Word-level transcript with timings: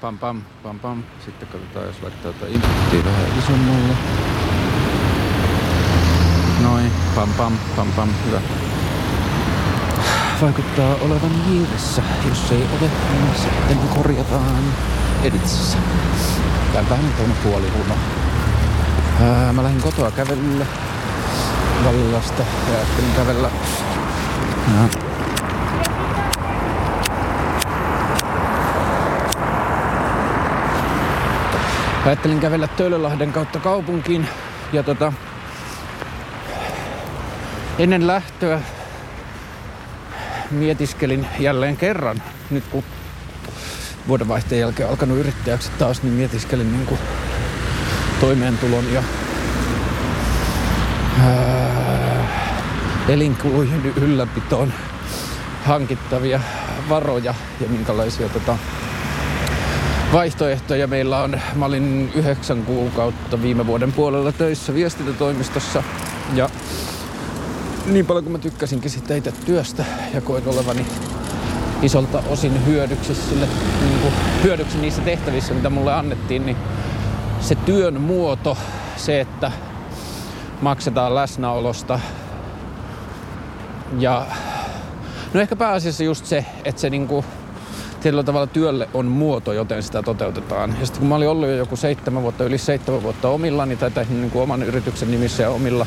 Pam 0.00 0.18
pam, 0.18 0.42
pam 0.62 0.78
pam. 0.78 1.02
Sitten 1.24 1.48
katsotaan, 1.48 1.86
jos 1.86 2.02
laittaa 2.02 2.32
tätä 2.32 2.46
inputtia 2.46 3.04
vähän 3.04 3.38
isommalle. 3.38 3.94
Noin, 6.62 6.92
pam 7.14 7.28
pam, 7.28 7.58
pam 7.76 7.92
pam, 7.92 8.08
hyvä. 8.26 8.40
Vaikuttaa 10.42 10.94
olevan 10.94 11.44
hiiressä. 11.44 12.02
Jos 12.28 12.52
ei 12.52 12.66
ole, 12.80 12.90
niin 13.12 13.34
sitten 13.36 13.78
korjataan 13.78 14.64
editsissä. 15.22 15.78
Täältähän 16.72 17.04
on 17.04 17.12
tuonne 17.12 17.34
puoli 17.42 17.70
huno. 17.70 17.94
Ää, 19.22 19.52
mä 19.52 19.62
lähdin 19.62 19.82
kotoa 19.82 20.10
kävelylle 20.10 20.66
Vallilasta 21.84 22.42
ja 22.42 22.76
ajattelin 22.76 23.12
kävellä 23.16 23.50
ja 24.74 25.07
Ajattelin 32.08 32.40
kävellä 32.40 32.68
Töölölahden 32.68 33.32
kautta 33.32 33.58
kaupunkiin 33.58 34.28
ja 34.72 34.82
tota, 34.82 35.12
ennen 37.78 38.06
lähtöä 38.06 38.60
mietiskelin 40.50 41.26
jälleen 41.38 41.76
kerran, 41.76 42.22
nyt 42.50 42.64
kun 42.70 42.84
vuodenvaihteen 44.08 44.60
jälkeen 44.60 44.88
alkanut 44.88 45.18
yrittäjäksi 45.18 45.70
taas, 45.78 46.02
niin 46.02 46.14
mietiskelin 46.14 46.72
niin 46.72 46.86
kuin 46.86 47.00
toimeentulon 48.20 48.92
ja 48.92 49.02
ää, 51.20 52.26
elinkulujen 53.08 53.92
ylläpitoon 53.96 54.72
hankittavia 55.64 56.40
varoja 56.88 57.34
ja 57.60 57.68
minkälaisia 57.68 58.28
tota, 58.28 58.58
vaihtoehtoja 60.12 60.86
meillä 60.86 61.22
on. 61.22 61.40
Mä 61.54 61.64
olin 61.64 62.12
yhdeksän 62.14 62.64
kuukautta 62.64 63.42
viime 63.42 63.66
vuoden 63.66 63.92
puolella 63.92 64.32
töissä 64.32 64.74
viestintätoimistossa 64.74 65.82
ja 66.34 66.50
niin 67.86 68.06
paljon 68.06 68.24
kuin 68.24 68.32
mä 68.32 68.38
tykkäsinkin 68.38 68.90
sitä 68.90 69.14
itse 69.14 69.32
työstä 69.46 69.84
ja 70.14 70.20
koin 70.20 70.48
olevani 70.48 70.86
isolta 71.82 72.22
osin 72.28 72.66
hyödyksi, 72.66 73.14
sille, 73.14 73.48
niin 73.80 74.00
kuin, 74.02 74.14
hyödyksi 74.42 74.78
niissä 74.78 75.02
tehtävissä, 75.02 75.54
mitä 75.54 75.70
mulle 75.70 75.94
annettiin, 75.94 76.46
niin 76.46 76.56
se 77.40 77.54
työn 77.54 78.00
muoto, 78.00 78.58
se, 78.96 79.20
että 79.20 79.52
maksetaan 80.60 81.14
läsnäolosta 81.14 82.00
ja 83.98 84.26
no 85.34 85.40
ehkä 85.40 85.56
pääasiassa 85.56 86.04
just 86.04 86.26
se, 86.26 86.44
että 86.64 86.80
se 86.80 86.90
niin 86.90 87.08
kuin, 87.08 87.24
tietyllä 88.00 88.22
tavalla 88.22 88.46
työlle 88.46 88.88
on 88.94 89.06
muoto, 89.06 89.52
joten 89.52 89.82
sitä 89.82 90.02
toteutetaan. 90.02 90.76
Ja 90.80 90.86
sitten 90.86 91.00
kun 91.00 91.08
mä 91.08 91.14
olin 91.14 91.28
ollut 91.28 91.48
jo 91.48 91.54
joku 91.54 91.76
seitsemän 91.76 92.22
vuotta, 92.22 92.44
yli 92.44 92.58
seitsemän 92.58 93.02
vuotta 93.02 93.28
omillani 93.28 93.76
tai 93.76 93.90
tehnyt 93.90 94.18
niin 94.18 94.30
kuin 94.30 94.42
oman 94.42 94.62
yrityksen 94.62 95.10
nimissä 95.10 95.42
ja 95.42 95.50
omilla 95.50 95.86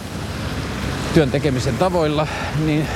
työn 1.14 1.32
tekemisen 1.32 1.78
tavoilla, 1.78 2.28
niin 2.66 2.88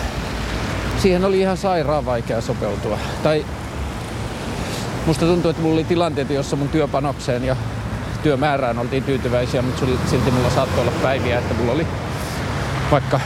siihen 0.98 1.26
oli 1.26 1.40
ihan 1.40 1.58
sairaan 1.58 2.06
vaikea 2.06 2.42
sopeutua. 2.42 2.98
Tai 3.24 3.46
musta 5.06 5.26
tuntuu, 5.26 5.50
että 5.52 5.62
mulla 5.62 5.76
oli 5.76 5.84
tilanteita, 5.84 6.34
jossa 6.34 6.56
mun 6.56 6.70
työpanokseen 6.70 7.44
ja 7.44 7.56
työmäärään 8.24 8.80
oltiin 8.80 9.04
tyytyväisiä, 9.04 9.62
mutta 9.62 9.86
silti 10.06 10.32
mulla 10.32 10.50
saattoi 10.50 10.82
olla 10.82 10.94
päiviä, 11.02 11.40
että 11.40 11.54
mulla 11.54 11.72
oli 11.72 11.88
vaikka 12.92 13.20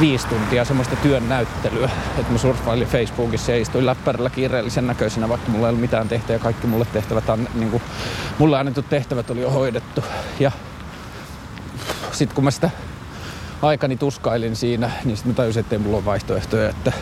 viisi 0.00 0.26
tuntia 0.26 0.64
semmoista 0.64 0.96
työn 0.96 1.28
näyttelyä. 1.28 1.90
Että 2.18 2.32
mä 2.32 2.38
surffailin 2.38 2.88
Facebookissa 2.88 3.52
ja 3.52 3.58
istuin 3.58 3.86
läppärillä 3.86 4.30
kiireellisen 4.30 4.86
näköisenä, 4.86 5.28
vaikka 5.28 5.50
mulla 5.50 5.66
ei 5.66 5.68
ollut 5.68 5.80
mitään 5.80 6.08
tehtävää 6.08 6.34
ja 6.34 6.38
kaikki 6.38 6.66
mulle 6.66 6.86
tehtävät, 6.92 7.24
niin 7.54 7.70
kuin, 7.70 7.82
mulle 8.38 8.58
annetut 8.58 8.88
tehtävät 8.88 9.30
oli 9.30 9.40
jo 9.40 9.50
hoidettu. 9.50 10.04
Ja 10.40 10.52
sitten 12.12 12.34
kun 12.34 12.44
mä 12.44 12.50
sitä 12.50 12.70
aikani 13.62 13.96
tuskailin 13.96 14.56
siinä, 14.56 14.90
niin 15.04 15.16
sitten 15.16 15.32
mä 15.32 15.36
tajusin, 15.36 15.60
että 15.60 15.74
ei 15.74 15.78
mulla 15.78 15.96
ole 15.96 16.04
vaihtoehtoja, 16.04 16.68
että 16.68 16.92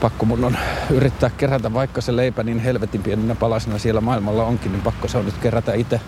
pakko 0.00 0.26
mun 0.26 0.44
on 0.44 0.58
yrittää 0.90 1.30
kerätä, 1.30 1.72
vaikka 1.72 2.00
se 2.00 2.16
leipä 2.16 2.42
niin 2.42 2.58
helvetin 2.58 3.02
pieninä 3.02 3.34
palasina 3.34 3.78
siellä 3.78 4.00
maailmalla 4.00 4.44
onkin, 4.44 4.72
niin 4.72 4.82
pakko 4.82 5.08
se 5.08 5.18
on 5.18 5.24
nyt 5.24 5.38
kerätä 5.38 5.74
itse. 5.74 6.00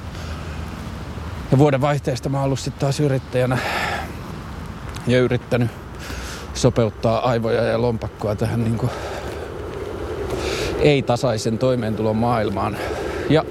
Ja 1.50 1.58
vuoden 1.58 1.80
vaihteesta 1.80 2.28
mä 2.28 2.36
oon 2.36 2.44
ollut 2.44 2.60
sitten 2.60 2.80
taas 2.80 3.00
yrittäjänä 3.00 3.58
ja 5.10 5.18
yrittänyt 5.18 5.70
sopeuttaa 6.54 7.28
aivoja 7.28 7.62
ja 7.62 7.82
lompakkoa 7.82 8.34
tähän 8.34 8.64
niin 8.64 8.78
kuin 8.78 8.90
ei-tasaisen 10.80 11.58
toimeentulon 11.58 12.16
maailmaan. 12.16 12.76
Ja 13.30 13.44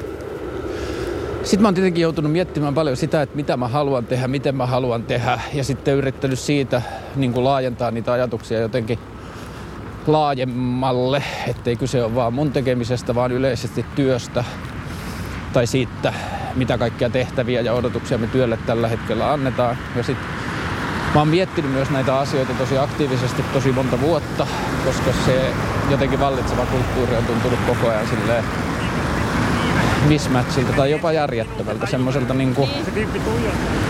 sitten 1.44 1.62
mä 1.62 1.68
oon 1.68 1.76
tietenkin 1.76 2.02
joutunut 2.02 2.32
miettimään 2.32 2.74
paljon 2.74 2.98
sitä, 2.98 3.22
että 3.22 3.36
mitä 3.36 3.58
mä 3.58 3.68
haluan 3.68 4.06
tehdä, 4.06 4.28
miten 4.28 4.56
mä 4.56 4.66
haluan 4.66 5.04
tehdä. 5.04 5.40
Ja 5.54 5.64
sitten 5.64 5.96
yrittänyt 5.96 6.40
siitä 6.40 6.82
niin 7.16 7.34
kuin 7.34 7.44
laajentaa 7.44 7.92
niitä 7.92 8.12
ajatuksia 8.12 8.60
jotenkin 8.60 9.00
laajemmalle, 10.08 11.24
ettei 11.48 11.76
kyse 11.76 12.04
ole 12.04 12.16
vaan 12.16 12.34
mun 12.34 12.52
tekemisestä, 12.52 13.16
vaan 13.16 13.32
yleisesti 13.32 13.86
työstä 13.96 14.44
tai 15.54 15.68
siitä, 15.68 16.14
mitä 16.56 16.78
kaikkia 16.78 17.10
tehtäviä 17.10 17.62
ja 17.62 17.74
odotuksia 17.74 18.18
me 18.18 18.28
työlle 18.28 18.58
tällä 18.66 18.88
hetkellä 18.88 19.32
annetaan. 19.34 19.78
Ja 19.96 20.04
sitten 20.04 20.37
mä 21.14 21.22
oon 21.22 21.28
miettinyt 21.28 21.72
myös 21.72 21.90
näitä 21.90 22.20
asioita 22.20 22.54
tosi 22.54 22.78
aktiivisesti 22.78 23.44
tosi 23.54 23.72
monta 23.72 24.02
vuotta, 24.02 24.48
koska 24.86 25.12
se 25.26 25.54
jotenkin 25.90 26.20
vallitseva 26.20 26.66
kulttuuri 26.66 27.16
on 27.16 27.26
tuntunut 27.26 27.60
koko 27.68 27.90
ajan 27.90 28.08
silleen 28.08 28.44
mismatchilta 30.08 30.74
tai 30.74 30.92
jopa 30.92 31.12
järjettömältä. 31.12 31.88
Semmoiselta 31.88 32.34
niin 32.34 32.56
kuin, 32.56 32.70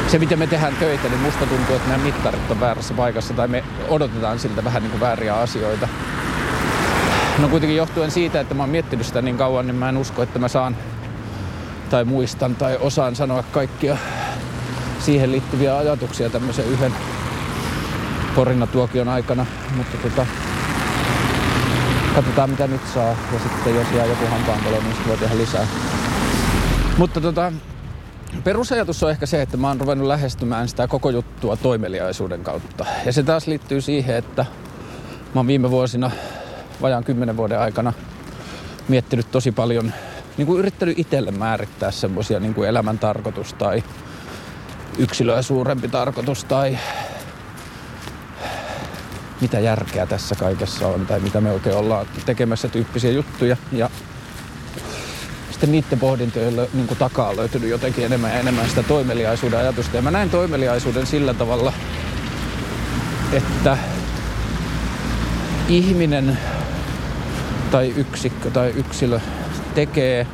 se, 0.08 0.20
miten 0.20 0.40
me 0.40 0.48
tehdään 0.48 0.76
töitä, 0.76 1.10
niin 1.10 1.20
musta 1.20 1.46
tuntuu, 1.46 1.76
että 1.76 1.90
nämä 1.90 2.04
mittarit 2.04 2.52
on 2.52 2.60
väärässä 2.60 2.94
paikassa 2.94 3.34
tai 3.34 3.48
me 3.48 3.64
odotetaan 3.90 4.40
siltä 4.40 4.64
vähän 4.64 4.84
niin 4.84 4.92
kuin 4.92 5.02
vääriä 5.02 5.36
asioita. 5.36 5.88
No 7.40 7.48
kuitenkin 7.50 7.78
johtuen 7.78 8.12
siitä, 8.12 8.40
että 8.40 8.54
mä 8.54 8.64
oon 8.64 8.70
miettinyt 8.70 9.06
sitä 9.06 9.22
niin 9.22 9.38
kauan, 9.38 9.68
niin 9.68 9.76
mä 9.76 9.90
en 9.90 9.98
usko, 9.98 10.24
että 10.24 10.40
mä 10.40 10.48
saan 10.48 10.78
tai 11.90 12.06
muistan 12.06 12.56
tai 12.56 12.78
osaan 12.82 13.16
sanoa 13.16 13.44
kaikkia 13.52 13.98
siihen 15.08 15.32
liittyviä 15.32 15.78
ajatuksia 15.78 16.30
tämmöisen 16.30 16.66
yhden 16.66 16.94
porinatuokion 18.36 19.10
aikana. 19.10 19.46
Mutta 19.76 19.98
tota, 19.98 20.26
katsotaan 22.16 22.50
mitä 22.50 22.68
nyt 22.68 22.82
saa 22.94 23.10
ja 23.34 23.40
sitten 23.44 23.76
jos 23.76 23.88
jää 23.96 24.06
joku 24.06 24.26
hampaanpalo, 24.26 24.76
niin 24.76 24.94
sitten 24.94 25.08
voi 25.08 25.18
tehdä 25.18 25.38
lisää. 25.38 25.68
Mutta 26.98 27.22
tota, 27.22 27.52
perusajatus 28.44 29.04
on 29.04 29.12
ehkä 29.12 29.26
se, 29.26 29.42
että 29.42 29.58
mä 29.58 29.68
oon 29.68 29.82
ruvennut 29.82 30.08
lähestymään 30.08 30.68
sitä 30.68 30.88
koko 30.88 31.10
juttua 31.10 31.56
toimeliaisuuden 31.56 32.44
kautta. 32.44 32.86
Ja 33.06 33.14
se 33.14 33.24
taas 33.24 33.48
liittyy 33.48 33.82
siihen, 33.82 34.16
että 34.16 34.46
mä 35.34 35.40
oon 35.40 35.48
viime 35.48 35.72
vuosina, 35.72 36.12
vajaan 36.82 37.04
kymmenen 37.04 37.38
vuoden 37.38 37.60
aikana, 37.60 37.94
miettinyt 38.88 39.32
tosi 39.32 39.52
paljon, 39.52 39.94
niin 40.38 40.46
kuin 40.46 40.60
yrittänyt 40.60 41.00
itselle 41.00 41.32
määrittää 41.32 41.92
semmoisia 41.92 42.40
niin 42.40 42.66
elämän 42.66 43.00
tarkoitus 43.00 43.54
tai 43.54 43.84
yksilöä 44.98 45.42
suurempi 45.42 45.88
tarkoitus 45.88 46.44
tai 46.44 46.78
mitä 49.42 49.60
järkeä 49.60 50.06
tässä 50.06 50.36
kaikessa 50.36 50.88
on 50.88 51.06
tai 51.06 51.20
mitä 51.20 51.42
me 51.42 51.52
oikein 51.52 51.76
ollaan 51.76 52.08
tekemässä 52.26 52.68
tyyppisiä 52.68 53.12
juttuja. 53.12 53.58
Ja 53.72 53.90
sitten 55.52 55.72
niiden 55.72 56.00
pohdintojen 56.00 56.56
niin 56.74 56.88
takaa 57.00 57.30
on 57.30 57.38
löytynyt 57.38 57.70
jotenkin 57.70 58.06
enemmän 58.06 58.32
ja 58.32 58.40
enemmän 58.40 58.70
sitä 58.70 58.84
toimeliaisuuden 58.84 59.60
ajatusta. 59.60 59.96
Ja 59.96 60.02
mä 60.02 60.12
näen 60.12 60.30
toimeliaisuuden 60.30 61.06
sillä 61.06 61.34
tavalla, 61.34 61.74
että 63.34 63.78
ihminen 65.70 66.38
tai 67.72 67.94
yksikkö 67.98 68.52
tai 68.52 68.70
yksilö 68.70 69.20
tekee 69.76 70.28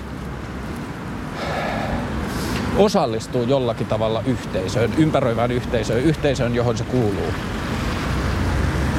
osallistuu 2.77 3.43
jollakin 3.43 3.87
tavalla 3.87 4.23
yhteisöön, 4.25 4.93
ympäröivään 4.97 5.51
yhteisöön, 5.51 6.03
yhteisöön, 6.03 6.55
johon 6.55 6.77
se 6.77 6.83
kuuluu. 6.83 7.33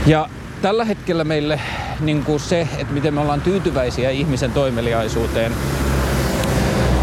Ja 0.06 0.28
tällä 0.62 0.84
hetkellä 0.84 1.24
meille 1.24 1.60
niin 2.00 2.24
kuin 2.24 2.40
se, 2.40 2.68
että 2.78 2.94
miten 2.94 3.14
me 3.14 3.20
ollaan 3.20 3.40
tyytyväisiä 3.40 4.10
ihmisen 4.10 4.52
toimeliaisuuteen, 4.52 5.52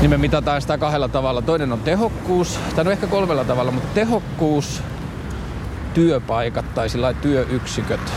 niin 0.02 0.10
me 0.10 0.18
mitataan 0.18 0.62
sitä 0.62 0.78
kahdella 0.78 1.08
tavalla. 1.08 1.42
Toinen 1.42 1.74
on 1.74 1.80
tehokkuus, 1.80 2.60
tai 2.76 2.84
no 2.84 2.92
ehkä 2.92 3.08
kolmella 3.08 3.44
tavalla, 3.44 3.72
mutta 3.72 3.90
tehokkuus, 3.94 4.84
työpaikat 5.94 6.76
tai 6.76 6.90
sillä 6.90 7.14
työyksiköt 7.14 8.14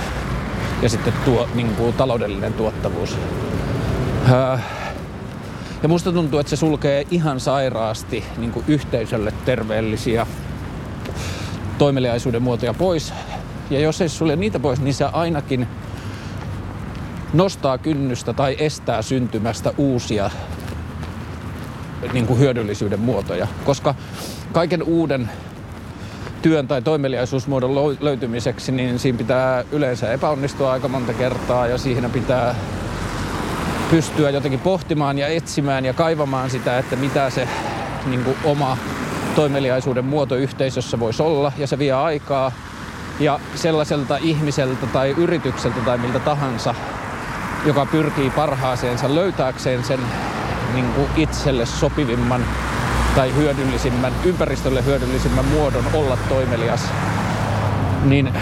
ja 0.82 0.88
sitten 0.88 1.12
tuo, 1.24 1.48
niin 1.54 1.74
kuin 1.74 1.92
taloudellinen 1.92 2.52
tuottavuus. 2.52 3.16
Ja 5.84 5.88
musta 5.88 6.12
tuntuu, 6.12 6.38
että 6.38 6.50
se 6.50 6.56
sulkee 6.56 7.06
ihan 7.10 7.40
sairaasti 7.40 8.25
niin 8.36 8.52
kuin 8.52 8.64
yhteisölle 8.69 9.32
terveellisiä 9.44 10.26
toimeliaisuuden 11.78 12.42
muotoja 12.42 12.75
pois. 12.75 13.12
Ja 13.70 13.81
jos 13.81 14.00
ei 14.00 14.08
sulle 14.08 14.36
niitä 14.36 14.60
pois, 14.60 14.81
niin 14.81 14.94
se 14.94 15.04
ainakin 15.04 15.66
nostaa 17.32 17.78
kynnystä 17.78 18.32
tai 18.32 18.56
estää 18.58 19.02
syntymästä 19.02 19.72
uusia 19.76 20.31
niin 22.12 22.26
kuin 22.26 22.38
hyödyllisyyden 22.38 23.00
muotoja. 23.00 23.46
Koska 23.64 23.94
kaiken 24.52 24.82
uuden 24.82 25.31
työn 26.42 26.69
tai 26.69 26.82
toimeliaisuusmuodon 26.82 27.75
löytymiseksi, 28.00 28.72
niin 28.72 28.98
siinä 28.98 29.19
pitää 29.19 29.64
yleensä 29.72 30.12
epäonnistua 30.12 30.72
aika 30.72 30.88
monta 30.88 31.12
kertaa 31.12 31.66
ja 31.66 31.78
siihen 31.78 32.10
pitää 32.10 32.54
pystyä 33.94 34.31
jotenkin 34.31 34.61
pohtimaan 34.61 35.19
ja 35.19 35.29
etsimään 35.29 35.85
ja 35.85 35.93
kaivamaan 35.93 36.50
sitä, 36.50 36.79
että 36.79 36.96
mitä 36.96 37.31
se 37.31 37.49
niin 38.06 38.25
kuin 38.25 38.37
oma 38.44 38.76
toimeliaisuuden 39.35 40.05
muoto 40.05 40.35
yhteisössä 40.35 41.00
voisi 41.00 41.23
olla 41.23 41.52
ja 41.58 41.67
se 41.67 41.79
vie 41.79 41.93
aikaa. 41.93 42.52
Ja 43.20 43.41
sellaiselta 43.55 44.17
ihmiseltä 44.17 44.87
tai 44.87 45.14
yritykseltä 45.17 45.81
tai 45.81 45.99
miltä 45.99 46.19
tahansa, 46.19 46.75
joka 47.67 47.87
pyrkii 47.87 48.31
parhaaseensa 48.31 49.14
löytääkseen 49.14 49.85
sen 49.85 50.00
niin 50.73 50.87
kuin 50.87 51.08
itselle 51.17 51.67
sopivimman 51.67 52.44
tai 53.17 53.35
hyödyllisimmän, 53.35 54.12
ympäristölle 54.25 54.85
hyödyllisimmän 54.85 55.44
muodon 55.44 55.85
olla 55.93 56.19
toimelias, 56.29 56.88
niin 58.05 58.32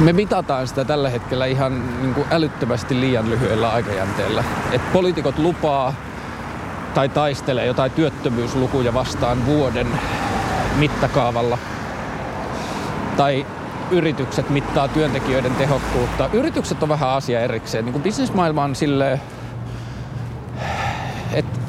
me 0.00 0.12
mitataan 0.12 0.68
sitä 0.68 0.84
tällä 0.84 1.08
hetkellä 1.08 1.46
ihan 1.46 2.02
niin 2.02 2.14
kuin 2.14 2.26
älyttömästi 2.30 3.00
liian 3.00 3.30
lyhyellä 3.30 3.72
aikajänteellä. 3.72 4.44
Et 4.72 4.92
poliitikot 4.92 5.38
lupaa 5.38 5.94
tai 6.94 7.08
taistelee 7.08 7.66
jotain 7.66 7.90
työttömyyslukuja 7.90 8.94
vastaan 8.94 9.46
vuoden 9.46 9.86
mittakaavalla. 10.76 11.58
Tai 13.16 13.46
yritykset 13.90 14.50
mittaa 14.50 14.88
työntekijöiden 14.88 15.54
tehokkuutta. 15.54 16.30
Yritykset 16.32 16.82
on 16.82 16.88
vähän 16.88 17.08
asia 17.08 17.40
erikseen. 17.40 17.84
Niin 17.84 17.92
kuin 17.92 18.02
bisnesmaailma 18.02 18.64
on 18.64 18.74
silleen, 18.74 19.20
että 21.32 21.60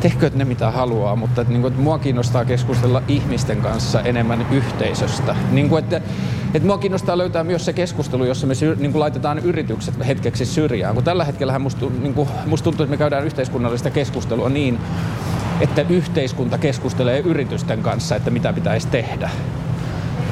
tehkööt 0.00 0.34
ne 0.34 0.44
mitä 0.44 0.70
haluaa, 0.70 1.16
mutta 1.16 1.40
että, 1.40 1.52
niin 1.52 1.62
kuin, 1.62 1.72
että 1.72 1.82
mua 1.82 1.98
kiinnostaa 1.98 2.44
keskustella 2.44 3.02
ihmisten 3.08 3.60
kanssa 3.60 4.00
enemmän 4.00 4.46
yhteisöstä. 4.50 5.36
Niin 5.50 5.68
kuin, 5.68 5.84
että, 5.84 6.00
että 6.54 6.66
mua 6.66 6.78
kiinnostaa 6.78 7.18
löytää 7.18 7.44
myös 7.44 7.64
se 7.64 7.72
keskustelu, 7.72 8.24
jossa 8.24 8.46
me 8.46 8.54
syr, 8.54 8.76
niin 8.76 9.00
laitetaan 9.00 9.38
yritykset 9.38 9.94
hetkeksi 10.06 10.46
syrjään. 10.46 10.94
Kun 10.94 11.04
tällä 11.04 11.24
hetkellä 11.24 11.58
musta, 11.58 11.86
niin 12.00 12.14
musta 12.46 12.64
tuntuu, 12.64 12.84
että 12.84 12.90
me 12.90 12.96
käydään 12.96 13.24
yhteiskunnallista 13.24 13.90
keskustelua 13.90 14.48
niin, 14.48 14.78
että 15.60 15.84
yhteiskunta 15.88 16.58
keskustelee 16.58 17.18
yritysten 17.18 17.82
kanssa, 17.82 18.16
että 18.16 18.30
mitä 18.30 18.52
pitäisi 18.52 18.88
tehdä. 18.88 19.30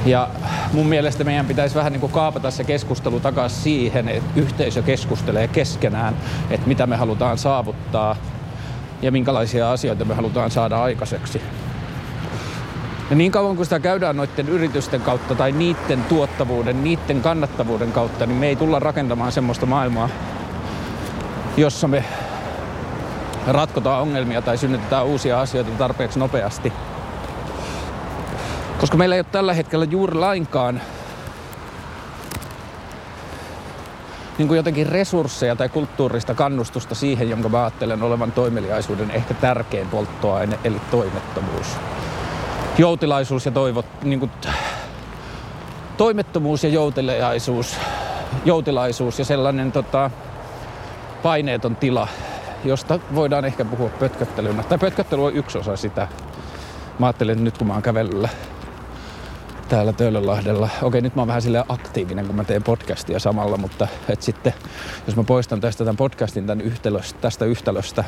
Ja 0.06 0.28
mun 0.72 0.86
mielestä 0.86 1.24
meidän 1.24 1.46
pitäisi 1.46 1.74
vähän 1.74 1.92
niin 1.92 2.00
kuin 2.00 2.12
kaapata 2.12 2.50
se 2.50 2.64
keskustelu 2.64 3.20
takaisin 3.20 3.62
siihen, 3.62 4.08
että 4.08 4.40
yhteisö 4.40 4.82
keskustelee 4.82 5.48
keskenään, 5.48 6.16
että 6.50 6.68
mitä 6.68 6.86
me 6.86 6.96
halutaan 6.96 7.38
saavuttaa 7.38 8.16
ja 9.02 9.12
minkälaisia 9.12 9.72
asioita 9.72 10.04
me 10.04 10.14
halutaan 10.14 10.50
saada 10.50 10.82
aikaiseksi. 10.82 11.42
Ja 13.10 13.16
niin 13.16 13.32
kauan 13.32 13.56
kuin 13.56 13.66
sitä 13.66 13.80
käydään 13.80 14.16
noiden 14.16 14.48
yritysten 14.48 15.00
kautta 15.00 15.34
tai 15.34 15.52
niiden 15.52 16.04
tuottavuuden, 16.04 16.84
niiden 16.84 17.22
kannattavuuden 17.22 17.92
kautta, 17.92 18.26
niin 18.26 18.38
me 18.38 18.48
ei 18.48 18.56
tulla 18.56 18.78
rakentamaan 18.78 19.32
semmoista 19.32 19.66
maailmaa, 19.66 20.08
jossa 21.56 21.88
me 21.88 22.04
ratkotaan 23.46 24.02
ongelmia 24.02 24.42
tai 24.42 24.58
synnytetään 24.58 25.06
uusia 25.06 25.40
asioita 25.40 25.70
tarpeeksi 25.70 26.18
nopeasti. 26.18 26.72
Koska 28.78 28.96
meillä 28.96 29.14
ei 29.14 29.20
ole 29.20 29.26
tällä 29.32 29.54
hetkellä 29.54 29.84
juuri 29.84 30.14
lainkaan 30.14 30.80
niin 34.38 34.48
kuin 34.48 34.56
jotenkin 34.56 34.86
resursseja 34.86 35.56
tai 35.56 35.68
kulttuurista 35.68 36.34
kannustusta 36.34 36.94
siihen, 36.94 37.30
jonka 37.30 37.48
mä 37.48 37.60
ajattelen 37.60 38.02
olevan 38.02 38.32
toimeliaisuuden 38.32 39.10
ehkä 39.10 39.34
tärkein 39.34 39.88
polttoaine, 39.88 40.58
eli 40.64 40.80
toimettomuus. 40.90 41.66
Joutilaisuus 42.78 43.46
ja 43.46 43.52
toivot, 43.52 43.86
niin 44.02 44.20
kuin, 44.20 44.30
toimettomuus 45.96 46.64
ja 46.64 46.70
jouteliaisuus, 46.70 47.76
joutilaisuus 48.44 49.18
ja 49.18 49.24
sellainen 49.24 49.72
tota, 49.72 50.10
paineeton 51.22 51.76
tila, 51.76 52.08
josta 52.64 52.98
voidaan 53.14 53.44
ehkä 53.44 53.64
puhua 53.64 53.88
pötköttelynä. 53.88 54.62
Tai 54.62 54.78
pötköttely 54.78 55.24
on 55.24 55.34
yksi 55.34 55.58
osa 55.58 55.76
sitä. 55.76 56.08
Mä 56.98 57.06
ajattelin, 57.06 57.32
että 57.32 57.44
nyt 57.44 57.58
kun 57.58 57.66
mä 57.66 57.72
oon 57.72 57.82
kävelyllä 57.82 58.28
täällä 59.68 59.92
Töölönlahdella. 59.92 60.68
Okei, 60.82 61.00
nyt 61.00 61.16
mä 61.16 61.22
oon 61.22 61.28
vähän 61.28 61.42
sille 61.42 61.64
aktiivinen, 61.68 62.26
kun 62.26 62.36
mä 62.36 62.44
teen 62.44 62.62
podcastia 62.62 63.18
samalla, 63.18 63.56
mutta 63.56 63.88
et 64.08 64.22
sitten 64.22 64.52
jos 65.06 65.16
mä 65.16 65.24
poistan 65.24 65.60
tästä 65.60 65.84
tämän 65.84 65.96
podcastin 65.96 66.46
tämän 66.46 66.60
yhtälöstä, 66.60 67.18
tästä 67.20 67.44
yhtälöstä 67.44 68.04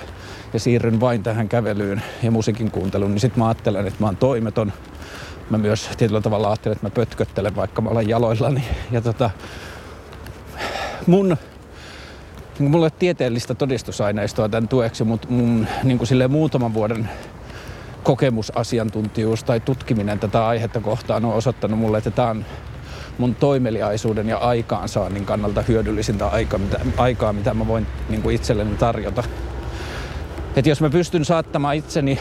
ja 0.53 0.61
siirryn 0.61 1.01
vain 1.01 1.23
tähän 1.23 1.49
kävelyyn 1.49 2.03
ja 2.23 2.31
musiikin 2.31 2.71
kuunteluun, 2.71 3.11
niin 3.11 3.21
sitten 3.21 3.39
mä 3.39 3.49
ajattelen, 3.49 3.87
että 3.87 4.01
mä 4.01 4.07
oon 4.07 4.17
toimeton. 4.17 4.73
Mä 5.51 5.59
myös 5.59 5.91
tietyllä 5.97 6.21
tavalla 6.21 6.49
ajattelen, 6.49 6.77
että 6.77 6.87
mä 6.87 6.91
pötköttelen, 6.91 7.57
vaikka 7.57 7.83
mä 7.83 7.91
olen 7.91 8.09
jaloillani. 8.09 8.65
Ja 8.91 9.01
tota, 9.01 9.31
mun 11.07 11.37
niin 12.59 12.71
mulla 12.71 12.87
ei 12.87 12.91
ole 12.93 12.99
tieteellistä 12.99 13.55
todistusaineistoa 13.55 14.49
tämän 14.49 14.69
tueksi, 14.69 15.05
mutta 15.05 15.29
mun 15.31 15.67
niin 15.85 15.99
kuin 15.99 16.09
muutaman 16.29 16.75
vuoden 16.75 17.09
kokemusasiantuntijuus 18.09 19.45
tai 19.45 19.61
tutkiminen 19.61 20.19
tätä 20.19 20.47
aihetta 20.47 20.81
kohtaan 20.81 21.25
on 21.25 21.35
osoittanut 21.35 21.79
mulle, 21.79 21.99
että 21.99 22.11
tämä 22.11 22.29
on 22.29 22.45
mun 23.19 23.35
toimeliaisuuden 23.35 24.29
ja 24.29 24.39
aikaansaannin 24.39 25.25
kannalta 25.25 25.63
hyödyllisintä 25.63 26.27
aika, 26.27 26.59
mitä, 26.59 26.81
aikaa, 26.97 27.33
mitä 27.33 27.55
mä 27.55 27.67
voin 27.67 27.87
niin 28.09 28.23
kuin 28.23 28.35
itselleni 28.35 28.77
tarjota. 28.77 29.23
Et 30.57 30.67
jos 30.67 30.81
mä 30.81 30.91
pystyn 30.91 31.25
saattamaan 31.25 31.77
itseni 31.77 32.19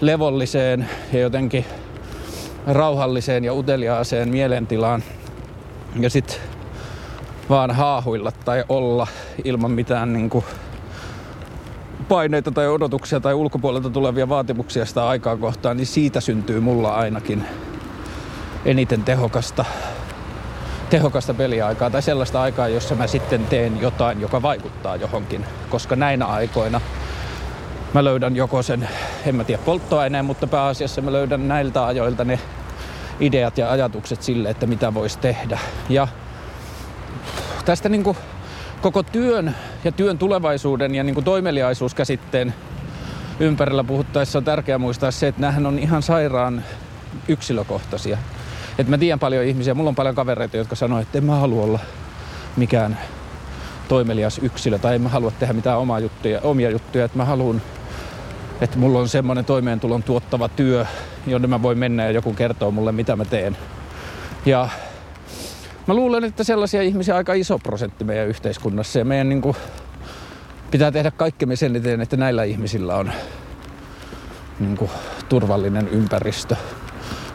levolliseen 0.00 0.88
ja 1.12 1.20
jotenkin 1.20 1.64
rauhalliseen 2.66 3.44
ja 3.44 3.54
uteliaaseen 3.54 4.28
mielentilaan 4.28 5.02
ja 6.00 6.10
sitten 6.10 6.36
vaan 7.50 7.70
haahuilla 7.70 8.32
tai 8.44 8.64
olla 8.68 9.06
ilman 9.44 9.70
mitään 9.70 10.12
niin 10.12 10.30
kuin 10.30 10.44
paineita 12.08 12.50
tai 12.50 12.68
odotuksia 12.68 13.20
tai 13.20 13.34
ulkopuolelta 13.34 13.90
tulevia 13.90 14.28
vaatimuksia 14.28 14.86
sitä 14.86 15.08
aikaa 15.08 15.36
kohtaan, 15.36 15.76
niin 15.76 15.86
siitä 15.86 16.20
syntyy 16.20 16.60
mulla 16.60 16.94
ainakin 16.94 17.44
eniten 18.64 19.02
tehokasta, 19.02 19.64
tehokasta 20.90 21.34
peliaikaa 21.34 21.90
tai 21.90 22.02
sellaista 22.02 22.42
aikaa, 22.42 22.68
jossa 22.68 22.94
mä 22.94 23.06
sitten 23.06 23.46
teen 23.46 23.80
jotain, 23.80 24.20
joka 24.20 24.42
vaikuttaa 24.42 24.96
johonkin. 24.96 25.44
Koska 25.70 25.96
näinä 25.96 26.26
aikoina 26.26 26.80
mä 27.94 28.04
löydän 28.04 28.36
joko 28.36 28.62
sen, 28.62 28.88
en 29.26 29.36
mä 29.36 29.44
tiedä 29.44 29.62
polttoaineen, 29.64 30.24
mutta 30.24 30.46
pääasiassa 30.46 31.02
mä 31.02 31.12
löydän 31.12 31.48
näiltä 31.48 31.86
ajoilta 31.86 32.24
ne 32.24 32.38
ideat 33.20 33.58
ja 33.58 33.70
ajatukset 33.70 34.22
sille, 34.22 34.50
että 34.50 34.66
mitä 34.66 34.94
voisi 34.94 35.18
tehdä. 35.18 35.58
Ja 35.88 36.08
tästä 37.64 37.88
niinku 37.88 38.16
koko 38.80 39.02
työn 39.02 39.56
ja 39.86 39.92
työn 39.92 40.18
tulevaisuuden 40.18 40.94
ja 40.94 41.04
niin 41.04 41.14
kuin 41.14 41.24
toimeliaisuuskäsitteen 41.24 42.54
ympärillä 43.40 43.84
puhuttaessa 43.84 44.38
on 44.38 44.44
tärkeää 44.44 44.78
muistaa 44.78 45.10
se, 45.10 45.28
että 45.28 45.40
nämähän 45.40 45.66
on 45.66 45.78
ihan 45.78 46.02
sairaan 46.02 46.64
yksilökohtaisia. 47.28 48.18
Et 48.78 48.88
mä 48.88 48.98
tiedän 48.98 49.18
paljon 49.18 49.44
ihmisiä, 49.44 49.74
mulla 49.74 49.88
on 49.88 49.94
paljon 49.94 50.14
kavereita, 50.14 50.56
jotka 50.56 50.74
sanoo, 50.74 51.00
että 51.00 51.18
en 51.18 51.24
mä 51.24 51.36
halua 51.36 51.64
olla 51.64 51.78
mikään 52.56 52.98
toimelias 53.88 54.38
yksilö 54.38 54.78
tai 54.78 54.94
en 54.94 55.02
mä 55.02 55.08
halua 55.08 55.30
tehdä 55.30 55.52
mitään 55.52 55.78
omaa 55.78 56.00
juttuja, 56.00 56.40
omia 56.42 56.70
juttuja, 56.70 57.04
että 57.04 57.18
mä 57.18 57.24
haluan, 57.24 57.62
että 58.60 58.78
mulla 58.78 58.98
on 58.98 59.08
semmoinen 59.08 59.44
toimeentulon 59.44 60.02
tuottava 60.02 60.48
työ, 60.48 60.86
jonne 61.26 61.48
mä 61.48 61.62
voin 61.62 61.78
mennä 61.78 62.04
ja 62.04 62.10
joku 62.10 62.32
kertoo 62.32 62.70
mulle, 62.70 62.92
mitä 62.92 63.16
mä 63.16 63.24
teen. 63.24 63.56
Ja 64.46 64.68
Mä 65.86 65.94
luulen, 65.94 66.24
että 66.24 66.44
sellaisia 66.44 66.82
ihmisiä 66.82 67.16
aika 67.16 67.34
iso 67.34 67.58
prosentti 67.58 68.04
meidän 68.04 68.28
yhteiskunnassa 68.28 68.98
ja 68.98 69.04
meidän 69.04 69.28
niin 69.28 69.42
kuin, 69.42 69.56
pitää 70.70 70.92
tehdä 70.92 71.10
kaikkemme 71.10 71.56
sen 71.56 71.76
eteen, 71.76 72.00
että 72.00 72.16
näillä 72.16 72.44
ihmisillä 72.44 72.96
on 72.96 73.12
niin 74.60 74.76
kuin, 74.76 74.90
turvallinen 75.28 75.88
ympäristö 75.88 76.56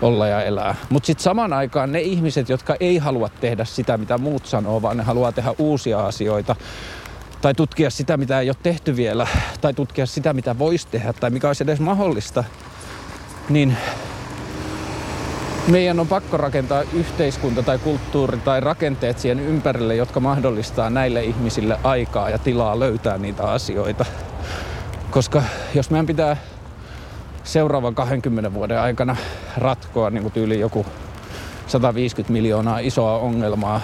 olla 0.02 0.28
ja 0.28 0.44
elää. 0.44 0.76
Mutta 0.90 1.08
sitten 1.08 1.24
samaan 1.24 1.54
aikaan 1.54 1.92
ne 1.92 2.02
ihmiset, 2.02 2.50
jotka 2.50 2.76
ei 2.80 2.98
halua 2.98 3.30
tehdä 3.30 3.66
sitä, 3.66 3.98
mitä 3.98 4.18
muut 4.18 4.46
sanoo, 4.46 4.82
vaan 4.82 4.98
ne 4.98 5.04
haluaa 5.04 5.32
tehdä 5.32 5.54
uusia 5.58 6.06
asioita, 6.06 6.56
tai 7.42 7.54
tutkia 7.54 7.90
sitä, 7.90 8.18
mitä 8.18 8.40
ei 8.40 8.50
ole 8.50 8.58
tehty 8.64 8.96
vielä, 8.96 9.28
tai 9.62 9.74
tutkia 9.74 10.06
sitä, 10.06 10.34
mitä 10.34 10.60
voisi 10.60 10.88
tehdä, 10.92 11.14
tai 11.14 11.30
mikä 11.30 11.48
olisi 11.48 11.64
edes 11.64 11.80
mahdollista, 11.80 12.44
niin 13.50 13.78
meidän 15.72 16.00
on 16.00 16.08
pakko 16.08 16.38
rakentaa 16.38 16.84
yhteiskunta 16.94 17.64
tai 17.64 17.78
kulttuuri 17.78 18.38
tai 18.38 18.60
rakenteet 18.60 19.20
siihen 19.20 19.40
ympärille, 19.40 19.96
jotka 19.96 20.20
mahdollistaa 20.20 20.90
näille 20.90 21.24
ihmisille 21.24 21.80
aikaa 21.84 22.30
ja 22.30 22.40
tilaa 22.40 22.80
löytää 22.80 23.18
niitä 23.18 23.44
asioita. 23.44 24.06
Koska 25.12 25.44
jos 25.74 25.90
meidän 25.90 26.06
pitää 26.06 26.38
seuraavan 27.44 27.96
20 27.96 28.54
vuoden 28.54 28.80
aikana 28.80 29.16
ratkoa 29.58 30.10
niin 30.10 30.22
kuin 30.22 30.34
tyyli 30.34 30.60
joku 30.60 30.86
150 31.68 32.34
miljoonaa 32.34 32.80
isoa 32.80 33.18
ongelmaa, 33.18 33.82